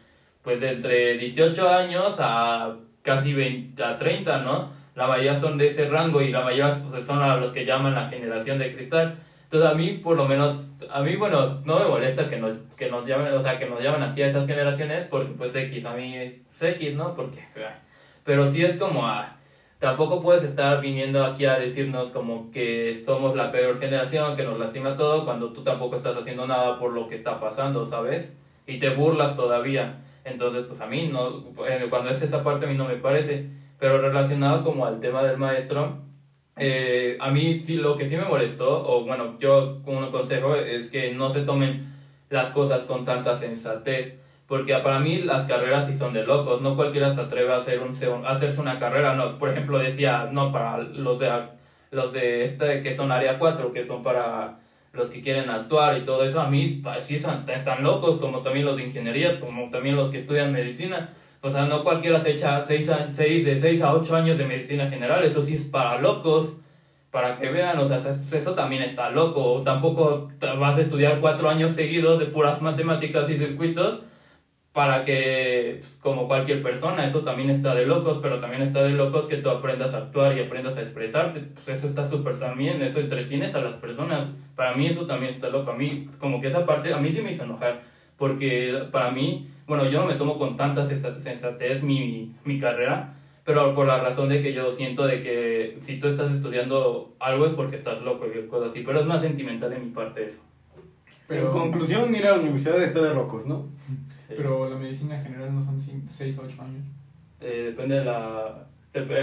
pues 0.44 0.60
de 0.62 0.70
entre 0.72 1.18
18 1.18 1.70
años 1.70 2.16
a 2.20 2.76
casi 3.02 3.34
20, 3.34 3.84
a 3.84 3.98
30, 3.98 4.38
¿no? 4.40 4.70
La 4.94 5.08
mayoría 5.08 5.34
son 5.40 5.58
de 5.58 5.68
ese 5.68 5.88
rango 5.90 6.22
y 6.22 6.32
la 6.32 6.42
mayoría 6.42 6.76
pues, 6.92 7.06
son 7.06 7.24
a 7.24 7.38
los 7.38 7.52
que 7.52 7.66
llaman 7.66 7.96
la 7.96 8.10
generación 8.10 8.60
de 8.60 8.76
cristal. 8.76 9.16
Entonces 9.46 9.70
a 9.70 9.74
mí, 9.74 9.94
por 10.04 10.16
lo 10.16 10.26
menos, 10.28 10.70
a 10.92 11.02
mí, 11.02 11.16
bueno, 11.16 11.60
no 11.66 11.80
me 11.80 11.86
molesta 11.86 12.30
que 12.30 12.38
nos, 12.38 12.52
que 12.78 12.90
nos 12.90 13.06
llamen, 13.08 13.34
o 13.34 13.40
sea, 13.40 13.58
que 13.58 13.66
nos 13.66 13.82
llamen 13.82 14.04
así 14.04 14.22
a 14.22 14.28
esas 14.28 14.46
generaciones, 14.48 15.06
porque 15.10 15.32
pues 15.38 15.56
X, 15.56 15.84
a 15.86 15.94
mí, 15.94 16.16
es 16.16 16.34
X, 16.62 16.94
¿no? 16.96 17.16
Porque, 17.16 17.40
pero 18.24 18.46
sí 18.46 18.64
es 18.64 18.78
como, 18.78 19.06
ah, 19.06 19.38
tampoco 19.80 20.22
puedes 20.22 20.44
estar 20.44 20.80
viniendo 20.82 21.24
aquí 21.26 21.46
a 21.46 21.58
decirnos 21.58 22.10
como 22.10 22.52
que 22.52 22.94
somos 22.94 23.36
la 23.36 23.52
peor 23.52 23.80
generación, 23.80 24.36
que 24.36 24.44
nos 24.44 24.60
lastima 24.60 24.96
todo, 24.96 25.26
cuando 25.26 25.52
tú 25.54 25.64
tampoco 25.64 25.96
estás 25.96 26.16
haciendo 26.16 26.48
nada 26.48 26.78
por 26.80 26.94
lo 26.94 27.08
que 27.08 27.16
está 27.16 27.40
pasando, 27.40 27.86
¿sabes? 27.86 28.36
Y 28.68 28.80
te 28.80 28.92
burlas 28.92 29.36
todavía. 29.36 30.02
Entonces, 30.24 30.66
pues 30.66 30.80
a 30.82 30.86
mí 30.86 31.08
no, 31.12 31.40
eh, 31.68 31.88
cuando 31.90 32.12
es 32.12 32.22
esa 32.22 32.44
parte 32.44 32.66
a 32.66 32.70
mí 32.70 32.76
no 32.76 32.86
me 32.86 32.96
parece, 32.96 33.50
pero 33.80 34.00
relacionado 34.00 34.64
como 34.64 34.86
al 34.86 35.00
tema 35.00 35.24
del 35.24 35.38
maestro, 35.38 35.98
eh, 36.58 37.18
a 37.20 37.32
mí 37.32 37.60
sí, 37.60 37.78
lo 37.78 37.98
que 37.98 38.08
sí 38.08 38.16
me 38.18 38.26
molestó, 38.26 38.88
o 38.88 39.04
bueno, 39.04 39.38
yo 39.40 39.82
como 39.84 40.00
un 40.00 40.12
consejo 40.12 40.56
es 40.56 40.92
que 40.92 41.12
no 41.14 41.32
se 41.32 41.42
tomen 41.42 41.92
las 42.30 42.52
cosas 42.52 42.84
con 42.84 43.04
tanta 43.04 43.36
sensatez, 43.36 44.21
porque 44.52 44.76
para 44.80 45.00
mí 45.00 45.20
las 45.20 45.46
carreras 45.46 45.88
sí 45.88 45.94
son 45.98 46.12
de 46.12 46.26
locos, 46.26 46.62
no 46.62 46.76
cualquiera 46.76 47.16
se 47.16 47.22
atreve 47.22 47.54
a, 47.54 47.60
hacer 47.60 47.80
un, 47.80 47.96
a 48.26 48.32
hacerse 48.32 48.60
una 48.60 48.80
carrera, 48.80 49.16
no, 49.16 49.40
por 49.40 49.48
ejemplo 49.48 49.80
decía, 49.80 50.28
no, 50.30 50.52
para 50.52 50.80
los 50.80 51.20
de, 51.20 51.32
los 51.92 52.12
de 52.12 52.44
este 52.44 52.82
que 52.82 52.94
son 52.94 53.14
área 53.14 53.40
4, 53.40 53.72
que 53.72 53.86
son 53.86 54.04
para 54.04 54.60
los 54.92 55.10
que 55.10 55.22
quieren 55.22 55.50
actuar 55.50 55.98
y 55.98 56.02
todo 56.02 56.26
eso, 56.26 56.42
a 56.42 56.50
mí 56.50 56.84
sí 57.00 57.18
son, 57.18 57.46
están 57.48 57.82
locos, 57.82 58.18
como 58.18 58.40
también 58.40 58.66
los 58.66 58.76
de 58.76 58.84
ingeniería, 58.84 59.40
como 59.40 59.70
también 59.70 59.96
los 59.96 60.10
que 60.10 60.18
estudian 60.18 60.52
medicina. 60.52 61.12
O 61.40 61.50
sea, 61.50 61.64
no 61.64 61.86
cualquiera 61.86 62.20
se 62.20 62.32
echa 62.32 62.62
seis, 62.62 62.92
seis, 63.14 63.46
de 63.46 63.58
6 63.58 63.82
a 63.84 63.94
8 63.94 64.16
años 64.18 64.38
de 64.38 64.46
medicina 64.46 64.90
general, 64.90 65.24
eso 65.24 65.46
sí 65.46 65.54
es 65.54 65.64
para 65.64 66.02
locos, 66.02 66.58
para 67.10 67.38
que 67.38 67.50
vean, 67.50 67.80
o 67.80 67.86
sea, 67.86 68.02
eso 68.34 68.54
también 68.54 68.84
está 68.84 69.12
loco. 69.12 69.62
Tampoco 69.64 70.30
vas 70.60 70.78
a 70.78 70.82
estudiar 70.82 71.22
4 71.22 71.50
años 71.50 71.72
seguidos 71.72 72.20
de 72.20 72.26
puras 72.26 72.62
matemáticas 72.62 73.30
y 73.30 73.38
circuitos 73.38 74.11
para 74.74 75.04
que, 75.04 75.78
pues, 75.82 75.98
como 76.02 76.28
cualquier 76.28 76.64
persona, 76.64 77.06
eso 77.06 77.22
también 77.22 77.50
está 77.50 77.76
de 77.76 77.86
locos, 77.86 78.20
pero 78.22 78.40
también 78.40 78.62
está 78.62 78.84
de 78.84 78.92
locos 78.92 79.26
que 79.26 79.38
tú 79.38 79.50
aprendas 79.50 79.94
a 79.94 79.98
actuar 79.98 80.38
y 80.38 80.42
aprendas 80.42 80.78
a 80.78 80.82
expresarte. 80.82 81.42
Pues 81.54 81.78
eso 81.78 81.88
está 81.88 82.06
súper 82.06 82.40
también, 82.40 82.82
eso 82.82 83.00
entretienes 83.00 83.54
a 83.56 83.62
las 83.62 83.76
personas. 83.76 84.28
Para 84.56 84.74
mí 84.74 84.88
eso 84.88 85.06
también 85.06 85.34
está 85.34 85.50
loco. 85.50 85.72
A 85.72 85.76
mí, 85.76 86.10
como 86.20 86.40
que 86.40 86.48
esa 86.48 86.66
parte, 86.66 86.94
a 86.94 86.98
mí 86.98 87.12
sí 87.12 87.22
me 87.22 87.34
hizo 87.34 87.44
enojar, 87.44 87.82
porque 88.18 88.88
para 88.92 89.12
mí 89.12 89.48
bueno, 89.72 89.90
yo 89.90 90.02
no 90.02 90.08
me 90.08 90.16
tomo 90.16 90.38
con 90.38 90.58
tanta 90.58 90.84
sensatez 90.84 91.82
mi, 91.82 92.36
mi 92.44 92.60
carrera, 92.60 93.14
pero 93.46 93.74
por 93.74 93.88
la 93.88 94.02
razón 94.02 94.28
de 94.28 94.44
que 94.44 94.54
yo 94.54 94.70
siento 94.70 95.08
de 95.08 95.22
que 95.22 95.78
si 95.80 95.98
tú 95.98 96.08
estás 96.08 96.30
estudiando 96.34 97.16
algo 97.20 97.46
es 97.46 97.54
porque 97.54 97.78
estás 97.78 98.02
loco 98.02 98.26
y 98.28 98.48
cosas 98.48 98.72
así, 98.72 98.84
pero 98.86 99.00
es 99.00 99.06
más 99.06 99.22
sentimental 99.22 99.70
de 99.70 99.80
mi 99.80 99.92
parte 99.92 100.26
eso. 100.26 100.42
Pero, 101.32 101.48
en 101.48 101.52
conclusión, 101.52 102.12
mira, 102.12 102.36
la 102.36 102.42
universidad 102.42 102.82
está 102.82 103.02
de 103.02 103.14
locos, 103.14 103.46
¿no? 103.46 103.70
Pero 104.28 104.70
la 104.70 104.78
medicina 104.78 105.22
general 105.22 105.54
no 105.54 105.62
son 105.62 105.80
6 105.80 106.38
o 106.38 106.42
8 106.42 106.62
años. 106.62 106.86
Eh, 107.40 107.66
depende 107.68 107.96
de 107.96 108.06
la... 108.06 108.68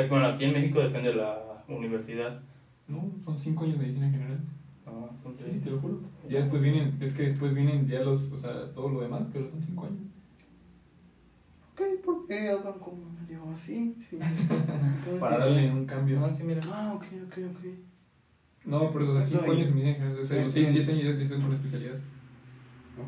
Bueno, 0.08 0.26
aquí 0.26 0.44
en 0.44 0.52
México 0.52 0.80
depende 0.80 1.10
de 1.10 1.16
la 1.16 1.64
universidad. 1.68 2.40
No, 2.86 3.10
son 3.24 3.38
5 3.38 3.64
años 3.64 3.78
de 3.78 3.84
medicina 3.84 4.10
general. 4.10 4.40
Ah, 4.86 5.10
son 5.22 5.36
sí, 5.36 5.60
te 5.62 5.70
lo 5.70 5.78
juro. 5.78 6.00
Ya 6.28 6.40
después 6.40 6.62
vienen, 6.62 6.96
es 7.00 7.12
que 7.12 7.24
después 7.24 7.54
vienen 7.54 7.86
ya 7.86 8.00
los, 8.00 8.32
o 8.32 8.38
sea, 8.38 8.72
todo 8.74 8.88
lo 8.88 9.00
demás, 9.00 9.22
pero 9.32 9.48
son 9.48 9.62
5 9.62 9.86
años 9.86 10.08
ok, 11.78 12.04
¿por 12.04 12.26
qué 12.26 12.50
hablan 12.50 12.78
como 12.78 13.10
medio 13.10 13.48
así? 13.52 13.96
Sí. 14.08 14.18
Para 15.20 15.38
darle 15.38 15.70
un 15.70 15.86
cambio. 15.86 16.24
Ah, 16.24 16.34
sí, 16.34 16.42
mira. 16.42 16.60
Ah, 16.72 16.92
ok, 16.94 17.04
ok, 17.26 17.38
ok. 17.50 17.64
No, 18.68 18.92
pero 18.92 19.10
o 19.10 19.14
sea, 19.14 19.24
5 19.24 19.50
años 19.50 19.68
en 19.68 19.74
medicina 19.74 19.94
general, 19.94 20.22
o 20.22 20.26
sea, 20.26 20.50
6, 20.50 20.68
7 20.72 20.92
años 20.92 21.04
ya 21.04 21.22
estoy 21.22 21.40
por 21.40 21.48
la 21.48 21.56
especialidad. 21.56 21.94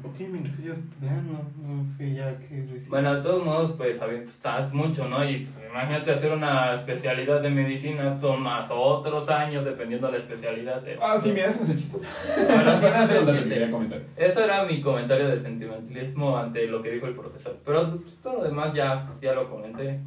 Ok, 0.05 0.21
mientras 0.21 0.59
ellos 0.61 0.79
pelean, 0.99 1.27
no, 1.27 1.43
no 1.67 1.85
sé 1.97 2.15
ya 2.15 2.39
qué 2.39 2.63
decir. 2.63 2.89
Bueno, 2.89 3.15
de 3.15 3.23
todos 3.23 3.45
modos, 3.45 3.73
pues, 3.73 4.01
estás 4.01 4.73
mucho, 4.73 5.09
¿no? 5.09 5.23
Y 5.29 5.47
pues, 5.47 5.67
imagínate 5.69 6.13
hacer 6.13 6.33
una 6.33 6.75
especialidad 6.75 7.43
de 7.43 7.51
medicina, 7.51 8.17
son 8.17 8.41
más 8.41 8.69
otros 8.71 9.29
años 9.29 9.65
dependiendo 9.65 10.07
de 10.07 10.13
la 10.15 10.19
especialidad. 10.19 10.83
ah, 11.03 11.19
sí, 11.21 11.33
mira, 11.33 11.49
eso 11.49 11.65
es 11.65 11.71
el 11.71 11.77
chiste. 11.77 11.99
Bueno, 12.47 12.73
eso, 13.03 13.95
eso 14.17 14.45
era 14.45 14.65
mi 14.65 14.81
comentario 14.81 15.29
de 15.29 15.37
sentimentalismo 15.37 16.39
ante 16.39 16.67
lo 16.69 16.81
que 16.81 16.93
dijo 16.93 17.07
el 17.07 17.15
profesor. 17.15 17.59
Pero 17.65 18.01
pues, 18.01 18.15
todo 18.23 18.39
lo 18.39 18.45
demás 18.45 18.73
ya, 18.73 19.05
pues, 19.07 19.21
ya 19.21 19.35
lo 19.35 19.51
comenté. 19.51 20.01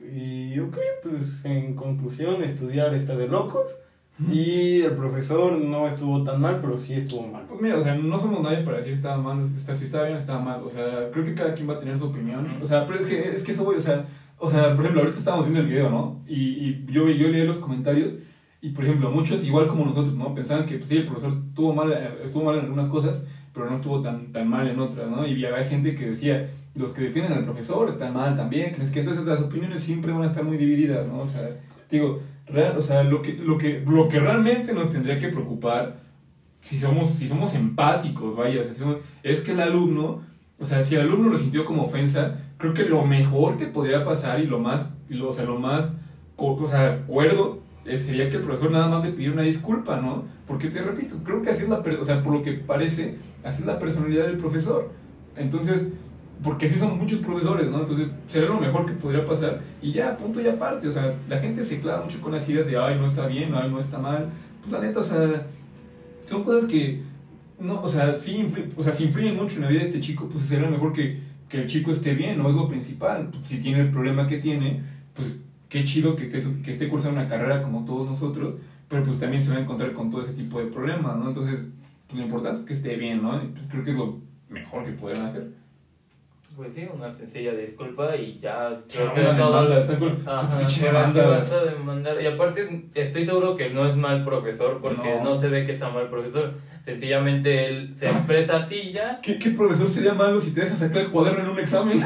Y 0.00 0.58
ok, 0.58 0.76
pues 1.02 1.44
en 1.44 1.74
conclusión, 1.74 2.42
estudiar 2.42 2.94
está 2.94 3.16
de 3.16 3.28
locos. 3.28 3.66
Y 4.30 4.82
el 4.82 4.92
profesor 4.92 5.58
no 5.58 5.88
estuvo 5.88 6.22
tan 6.24 6.42
mal, 6.42 6.58
pero 6.60 6.76
sí 6.76 6.92
estuvo 6.92 7.26
mal. 7.26 7.44
Pues 7.48 7.60
mira, 7.60 7.78
o 7.78 7.82
sea, 7.82 7.94
no 7.94 8.18
somos 8.18 8.42
nadie 8.42 8.64
para 8.64 8.78
decir 8.78 8.92
estaba 8.92 9.16
mal, 9.16 9.48
si 9.56 9.84
estaba 9.84 10.04
bien, 10.04 10.18
estaba 10.18 10.40
mal. 10.40 10.62
O 10.62 10.68
sea, 10.68 11.10
creo 11.10 11.24
que 11.24 11.34
cada 11.34 11.54
quien 11.54 11.68
va 11.68 11.74
a 11.74 11.78
tener 11.78 11.98
su 11.98 12.06
opinión. 12.06 12.46
O 12.62 12.66
sea, 12.66 12.86
pero 12.86 12.98
es 12.98 13.06
que, 13.06 13.34
es 13.34 13.42
que 13.42 13.52
eso 13.52 13.64
voy, 13.64 13.76
o 13.76 13.80
sea, 13.80 14.04
o 14.36 14.50
sea, 14.50 14.74
por 14.74 14.80
ejemplo, 14.80 15.00
ahorita 15.00 15.18
estamos 15.18 15.44
viendo 15.44 15.60
el 15.60 15.68
video, 15.68 15.88
¿no? 15.88 16.20
Y, 16.28 16.34
y 16.36 16.86
yo, 16.90 17.08
yo 17.08 17.28
leí 17.28 17.46
los 17.46 17.58
comentarios 17.58 18.12
y, 18.62 18.70
por 18.70 18.84
ejemplo, 18.84 19.10
muchos, 19.10 19.42
igual 19.44 19.68
como 19.68 19.86
nosotros, 19.86 20.14
¿no? 20.14 20.34
Pensaban 20.34 20.66
que, 20.66 20.76
pues 20.76 20.90
sí, 20.90 20.98
el 20.98 21.06
profesor 21.06 21.38
estuvo 21.48 21.74
mal, 21.74 21.92
estuvo 22.22 22.44
mal 22.44 22.58
en 22.58 22.64
algunas 22.66 22.88
cosas, 22.88 23.24
pero 23.54 23.70
no 23.70 23.76
estuvo 23.76 24.02
tan, 24.02 24.32
tan 24.32 24.48
mal 24.48 24.68
en 24.68 24.78
otras, 24.78 25.08
¿no? 25.08 25.26
Y 25.26 25.44
había 25.44 25.64
gente 25.64 25.94
que 25.94 26.10
decía, 26.10 26.50
los 26.74 26.90
que 26.90 27.02
defienden 27.02 27.32
al 27.32 27.44
profesor 27.44 27.88
están 27.88 28.14
mal 28.14 28.36
también, 28.36 28.74
que 28.74 28.82
es 28.82 28.90
que 28.90 29.00
entonces 29.00 29.24
las 29.24 29.40
opiniones 29.40 29.82
siempre 29.82 30.12
van 30.12 30.22
a 30.22 30.26
estar 30.26 30.44
muy 30.44 30.56
divididas, 30.56 31.06
¿no? 31.06 31.20
O 31.20 31.26
sea, 31.26 31.50
digo, 31.90 32.20
o 32.76 32.82
sea, 32.82 33.02
lo 33.02 33.22
que, 33.22 33.34
lo, 33.34 33.58
que, 33.58 33.82
lo 33.86 34.08
que 34.08 34.20
realmente 34.20 34.72
nos 34.72 34.90
tendría 34.90 35.18
que 35.18 35.28
preocupar, 35.28 36.00
si 36.60 36.78
somos, 36.78 37.10
si 37.10 37.26
somos 37.26 37.54
empáticos, 37.54 38.36
vaya, 38.36 38.64
es 39.22 39.40
que 39.40 39.52
el 39.52 39.60
alumno, 39.60 40.22
o 40.58 40.64
sea, 40.64 40.82
si 40.82 40.94
el 40.94 41.02
alumno 41.02 41.30
lo 41.30 41.38
sintió 41.38 41.64
como 41.64 41.84
ofensa, 41.84 42.36
creo 42.58 42.74
que 42.74 42.84
lo 42.84 43.04
mejor 43.04 43.56
que 43.56 43.66
podría 43.66 44.04
pasar 44.04 44.40
y 44.40 44.46
lo 44.46 44.58
más, 44.58 44.90
o 45.22 45.32
sea, 45.32 45.44
lo 45.44 45.58
más, 45.58 45.92
o 46.36 46.68
sea, 46.68 47.00
acuerdo, 47.04 47.60
sería 47.84 48.28
que 48.28 48.36
el 48.36 48.42
profesor 48.42 48.70
nada 48.70 48.88
más 48.88 49.04
le 49.04 49.12
pidiera 49.12 49.34
una 49.34 49.42
disculpa, 49.42 50.00
¿no? 50.00 50.24
Porque 50.46 50.68
te 50.68 50.82
repito, 50.82 51.16
creo 51.24 51.42
que 51.42 51.50
así 51.50 51.62
es 51.62 51.68
la, 51.68 51.78
o 51.78 52.04
sea, 52.04 52.22
por 52.22 52.34
lo 52.34 52.42
que 52.42 52.52
parece, 52.52 53.16
así 53.42 53.62
es 53.62 53.66
la 53.66 53.78
personalidad 53.78 54.26
del 54.26 54.36
profesor. 54.36 54.90
Entonces, 55.36 55.86
porque 56.42 56.68
sí 56.68 56.78
son 56.78 56.98
muchos 56.98 57.20
profesores, 57.20 57.68
¿no? 57.68 57.80
Entonces, 57.80 58.08
sería 58.26 58.48
lo 58.48 58.60
mejor 58.60 58.86
que 58.86 58.92
podría 58.92 59.24
pasar 59.24 59.60
y 59.82 59.92
ya, 59.92 60.16
punto 60.16 60.40
y 60.40 60.48
aparte, 60.48 60.88
o 60.88 60.92
sea, 60.92 61.14
la 61.28 61.38
gente 61.38 61.64
se 61.64 61.80
clava 61.80 62.04
mucho 62.04 62.20
con 62.20 62.32
las 62.32 62.48
ideas 62.48 62.66
de, 62.66 62.78
ay, 62.78 62.96
no 62.98 63.06
está 63.06 63.26
bien, 63.26 63.54
ay, 63.54 63.70
no 63.70 63.78
está 63.78 63.98
mal, 63.98 64.28
pues 64.60 64.72
la 64.72 64.80
neta, 64.80 65.00
o 65.00 65.02
sea, 65.02 65.46
son 66.26 66.44
cosas 66.44 66.68
que, 66.68 67.02
no, 67.58 67.82
o 67.82 67.88
sea, 67.88 68.16
sí, 68.16 68.46
o 68.76 68.82
sea, 68.82 68.94
si 68.94 69.04
influyen 69.04 69.36
mucho 69.36 69.56
en 69.56 69.62
la 69.62 69.68
vida 69.68 69.80
de 69.80 69.86
este 69.86 70.00
chico, 70.00 70.28
pues 70.28 70.44
sería 70.44 70.64
lo 70.64 70.70
mejor 70.70 70.92
que, 70.92 71.18
que 71.48 71.60
el 71.60 71.66
chico 71.66 71.90
esté 71.90 72.14
bien, 72.14 72.38
no 72.38 72.48
es 72.48 72.54
lo 72.54 72.68
principal, 72.68 73.28
pues, 73.30 73.46
si 73.46 73.58
tiene 73.58 73.80
el 73.80 73.90
problema 73.90 74.26
que 74.26 74.38
tiene, 74.38 74.80
pues 75.14 75.28
qué 75.68 75.84
chido 75.84 76.16
que 76.16 76.24
esté, 76.26 76.42
que 76.62 76.70
esté 76.70 76.88
cursando 76.88 77.20
una 77.20 77.28
carrera 77.28 77.62
como 77.62 77.84
todos 77.84 78.08
nosotros, 78.08 78.54
pero 78.88 79.04
pues 79.04 79.20
también 79.20 79.42
se 79.42 79.50
va 79.50 79.56
a 79.56 79.60
encontrar 79.60 79.92
con 79.92 80.10
todo 80.10 80.22
ese 80.22 80.32
tipo 80.32 80.58
de 80.58 80.66
problemas, 80.66 81.16
¿no? 81.16 81.28
Entonces, 81.28 81.60
pues 82.08 82.18
lo 82.18 82.24
importante 82.24 82.60
es 82.60 82.66
que 82.66 82.72
esté 82.72 82.96
bien, 82.96 83.22
¿no? 83.22 83.40
pues 83.52 83.66
creo 83.68 83.84
que 83.84 83.90
es 83.90 83.96
lo 83.96 84.18
mejor 84.48 84.84
que 84.84 84.92
pueden 84.92 85.22
hacer. 85.22 85.59
Pues 86.56 86.74
sí, 86.74 86.86
una 86.92 87.10
sencilla 87.10 87.52
disculpa 87.52 88.16
y 88.16 88.36
ya 88.38 88.74
creo 88.92 89.14
que 89.14 89.22
todo 89.36 89.68
vas 91.28 91.52
a 91.52 91.64
demandar. 91.64 92.20
Y 92.20 92.26
aparte, 92.26 92.88
estoy 92.94 93.24
seguro 93.24 93.56
que 93.56 93.70
no 93.70 93.86
es 93.86 93.96
mal 93.96 94.24
profesor 94.24 94.80
porque 94.82 95.20
no, 95.22 95.36
se 95.36 95.48
ve 95.48 95.64
que 95.64 95.74
sea 95.74 95.90
mal 95.90 96.08
profesor. 96.08 96.54
Sencillamente 96.84 97.66
él 97.66 97.94
se 97.96 98.06
expresa 98.06 98.56
así 98.56 98.90
ya. 98.92 99.20
¿Qué, 99.22 99.38
¿Qué, 99.38 99.50
profesor 99.50 99.88
sería 99.88 100.12
malo 100.12 100.40
si 100.40 100.52
te 100.52 100.62
dejas 100.62 100.80
sacar 100.80 101.02
el 101.02 101.10
cuaderno 101.10 101.44
en 101.44 101.50
un 101.50 101.58
examen? 101.58 101.98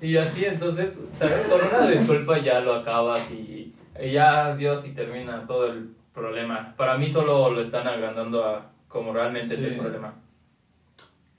y 0.00 0.16
así, 0.16 0.44
entonces, 0.44 0.98
¿sabes? 1.18 1.48
Con 1.48 1.60
una 1.66 1.88
disculpa 1.88 2.38
ya 2.38 2.60
lo 2.60 2.74
acabas 2.74 3.30
y, 3.30 3.74
ya 4.12 4.56
Dios 4.56 4.86
y 4.86 4.90
termina 4.90 5.46
todo 5.46 5.66
el 5.66 5.90
problema. 6.12 6.74
Para 6.76 6.98
mí 6.98 7.10
solo 7.10 7.50
lo 7.50 7.60
están 7.60 7.86
agrandando 7.86 8.44
a 8.44 8.70
como 8.88 9.12
realmente 9.12 9.54
es 9.54 9.62
el 9.62 9.76
problema. 9.76 10.14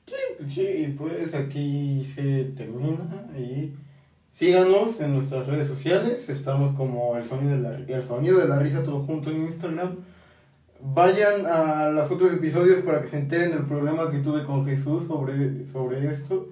Sí, 0.08 0.50
sí, 0.50 0.96
pues 0.98 1.34
aquí 1.34 2.04
se 2.04 2.46
termina 2.56 3.28
y 3.38 3.74
síganos 4.32 5.00
en 5.00 5.14
nuestras 5.14 5.48
redes 5.48 5.68
sociales, 5.68 6.28
estamos 6.30 6.76
como 6.76 7.16
el 7.18 7.24
sonido 7.24 7.56
de 7.56 7.62
la, 7.62 7.76
el 7.76 8.02
sonido 8.02 8.40
de 8.40 8.48
la 8.48 8.60
risa 8.60 8.84
todo 8.84 9.02
junto 9.02 9.30
en 9.30 9.44
Instagram. 9.44 9.98
Vayan 10.84 11.46
a 11.46 11.90
los 11.90 12.10
otros 12.10 12.34
episodios 12.34 12.82
para 12.84 13.02
que 13.02 13.08
se 13.08 13.20
enteren 13.20 13.52
del 13.52 13.66
problema 13.66 14.10
que 14.10 14.18
tuve 14.18 14.44
con 14.44 14.66
Jesús 14.66 15.06
sobre, 15.06 15.68
sobre 15.68 16.10
esto. 16.10 16.50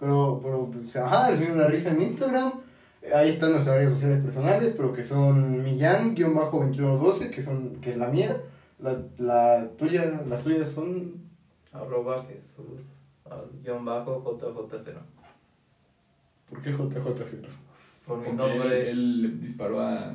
Pero, 0.00 0.40
pero 0.42 0.70
pues, 0.70 0.96
ajá, 0.96 1.30
el 1.30 1.36
sonido 1.36 1.56
de 1.56 1.62
la 1.62 1.68
risa 1.68 1.90
en 1.90 2.02
Instagram. 2.02 2.52
Ahí 3.14 3.30
están 3.30 3.52
nuestras 3.52 3.76
redes 3.76 3.92
sociales 3.92 4.24
personales, 4.24 4.74
pero 4.76 4.92
que 4.92 5.04
son 5.04 5.62
Millán-2112, 5.62 7.30
que, 7.30 7.42
son, 7.42 7.76
que 7.76 7.90
es 7.90 7.96
la 7.98 8.08
mía. 8.08 8.36
La, 8.78 8.98
la 9.18 9.68
tuya, 9.78 10.22
las 10.28 10.42
tuyas 10.42 10.70
son... 10.70 11.25
Arroba 11.72 12.24
Jesús 12.24 12.82
guion 13.62 13.84
bajo 13.84 14.22
JJ0. 14.24 14.98
¿Por 16.48 16.62
qué 16.62 16.72
JJ0? 16.72 17.46
Por 18.06 18.18
mi 18.18 18.36
nombre. 18.36 18.90
Él, 18.90 19.40
disparó 19.40 19.80
a 19.80 20.14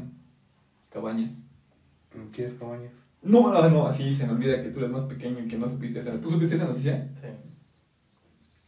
Cabañas. 0.89 1.33
¿Quién 2.31 2.47
es 2.47 2.53
Cabañas? 2.55 2.93
No, 3.21 3.51
no, 3.51 3.69
no, 3.69 3.87
así 3.87 4.15
se 4.15 4.25
me 4.25 4.33
olvida 4.33 4.63
que 4.63 4.69
tú 4.69 4.79
eres 4.79 4.91
más 4.91 5.03
pequeño 5.03 5.39
y 5.43 5.47
que 5.47 5.57
no 5.57 5.67
supiste 5.67 5.99
hacer. 5.99 6.19
¿Tú 6.21 6.31
supiste 6.31 6.55
esa 6.55 6.65
noticia? 6.65 7.07
Sí. 7.13 7.27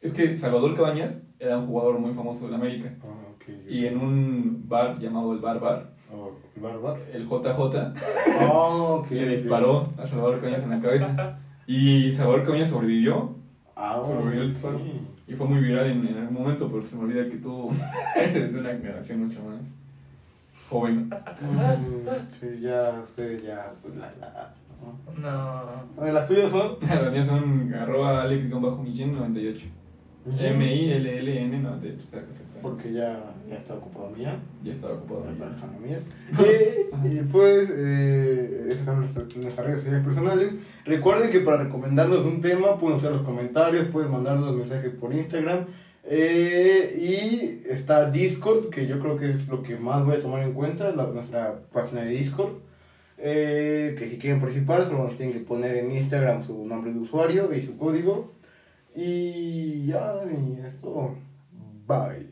Es 0.01 0.13
que 0.13 0.37
Salvador 0.37 0.75
Cabañas 0.75 1.15
era 1.39 1.57
un 1.57 1.65
jugador 1.65 1.97
muy 1.97 2.13
famoso 2.13 2.47
de 2.47 2.55
América. 2.55 2.93
Ah, 3.01 3.31
ok. 3.35 3.69
Y 3.69 3.85
en 3.85 3.97
un 3.97 4.67
bar 4.67 4.99
llamado 4.99 5.33
el 5.33 5.39
Bar 5.39 5.59
Bar. 5.59 5.93
Oh, 6.13 6.31
¿El 6.55 6.61
Bar 6.61 6.79
Bar? 6.79 6.97
El 7.11 7.25
JJ. 7.25 7.93
Ah, 8.39 9.01
le 9.09 9.37
disparó 9.37 9.93
a 9.97 10.05
Salvador 10.05 10.39
Cabañas 10.39 10.63
en 10.63 10.69
la 10.69 10.81
cabeza. 10.81 11.39
Y 11.67 12.11
Salvador 12.11 12.43
Cabañas 12.43 12.69
sobrevivió 12.69 13.35
Ah, 13.75 14.01
Sobrevivió 14.05 14.43
el. 14.43 14.55
Y 15.27 15.33
fue 15.33 15.47
muy 15.47 15.59
viral 15.59 15.87
en, 15.87 16.07
en 16.07 16.17
algún 16.17 16.33
momento, 16.43 16.69
porque 16.69 16.87
se 16.87 16.95
me 16.95 17.03
olvida 17.03 17.29
que 17.29 17.37
tú 17.37 17.69
eres 18.15 18.51
de 18.53 18.59
una 18.59 18.69
generación 18.69 19.27
mucho 19.27 19.39
más 19.41 19.59
joven. 20.69 21.09
Mm, 21.09 22.07
sí, 22.39 22.59
ya, 22.61 23.01
ustedes 23.03 23.43
ya, 23.43 23.73
pues 23.81 23.95
la 23.95 24.11
edad, 24.11 24.53
¿no? 24.81 25.21
No. 25.21 26.11
Las 26.13 26.27
tuyas 26.27 26.51
son. 26.51 26.77
Las 26.81 27.11
mías 27.11 27.27
son 27.27 27.73
arroba 27.73 28.23
alex-michin98. 28.23 29.63
M-I-L-L-N 30.25 31.59
98. 31.59 32.03
o 32.07 32.09
sea, 32.09 32.19
exactamente. 32.19 32.43
Porque 32.61 32.93
ya, 32.93 33.33
ya 33.49 33.55
está 33.57 33.73
ocupado 33.73 34.09
mía. 34.11 34.37
Ya 34.63 34.71
estaba 34.73 34.93
ocupado. 34.93 35.25
Está 35.29 35.67
mía. 35.85 35.99
Y, 37.03 37.07
y 37.17 37.21
pues, 37.23 37.69
eh, 37.75 38.67
esas 38.69 38.85
son 38.85 38.99
nuestras, 39.01 39.35
nuestras 39.35 39.65
redes 39.67 39.79
sociales 39.79 40.03
personales. 40.05 40.53
Recuerden 40.85 41.29
que 41.31 41.39
para 41.41 41.63
recomendarnos 41.63 42.25
un 42.25 42.39
tema 42.41 42.77
pueden 42.77 42.97
usar 42.97 43.11
los 43.11 43.23
comentarios, 43.23 43.87
pueden 43.87 44.11
mandarnos 44.11 44.55
mensajes 44.55 44.91
por 44.91 45.13
Instagram. 45.13 45.65
Eh, 46.05 46.95
y 46.97 47.67
está 47.69 48.09
Discord, 48.09 48.69
que 48.69 48.87
yo 48.87 48.99
creo 48.99 49.17
que 49.17 49.29
es 49.31 49.47
lo 49.47 49.61
que 49.63 49.75
más 49.77 50.05
voy 50.05 50.15
a 50.15 50.21
tomar 50.21 50.43
en 50.43 50.53
cuenta, 50.53 50.91
la- 50.95 51.07
nuestra 51.07 51.59
página 51.73 52.01
de 52.03 52.11
Discord. 52.11 52.53
Eh, 53.17 53.95
que 53.97 54.07
si 54.07 54.17
quieren 54.17 54.39
participar, 54.39 54.83
solo 54.83 55.03
nos 55.05 55.15
tienen 55.17 55.33
que 55.33 55.41
poner 55.41 55.77
en 55.77 55.91
Instagram 55.91 56.45
su 56.45 56.65
nombre 56.65 56.91
de 56.93 56.99
usuario 56.99 57.53
y 57.53 57.61
su 57.61 57.77
código. 57.77 58.33
Y 58.95 59.85
ya, 59.87 60.23
y 60.29 60.59
esto. 60.59 61.11
Bye. 61.87 62.27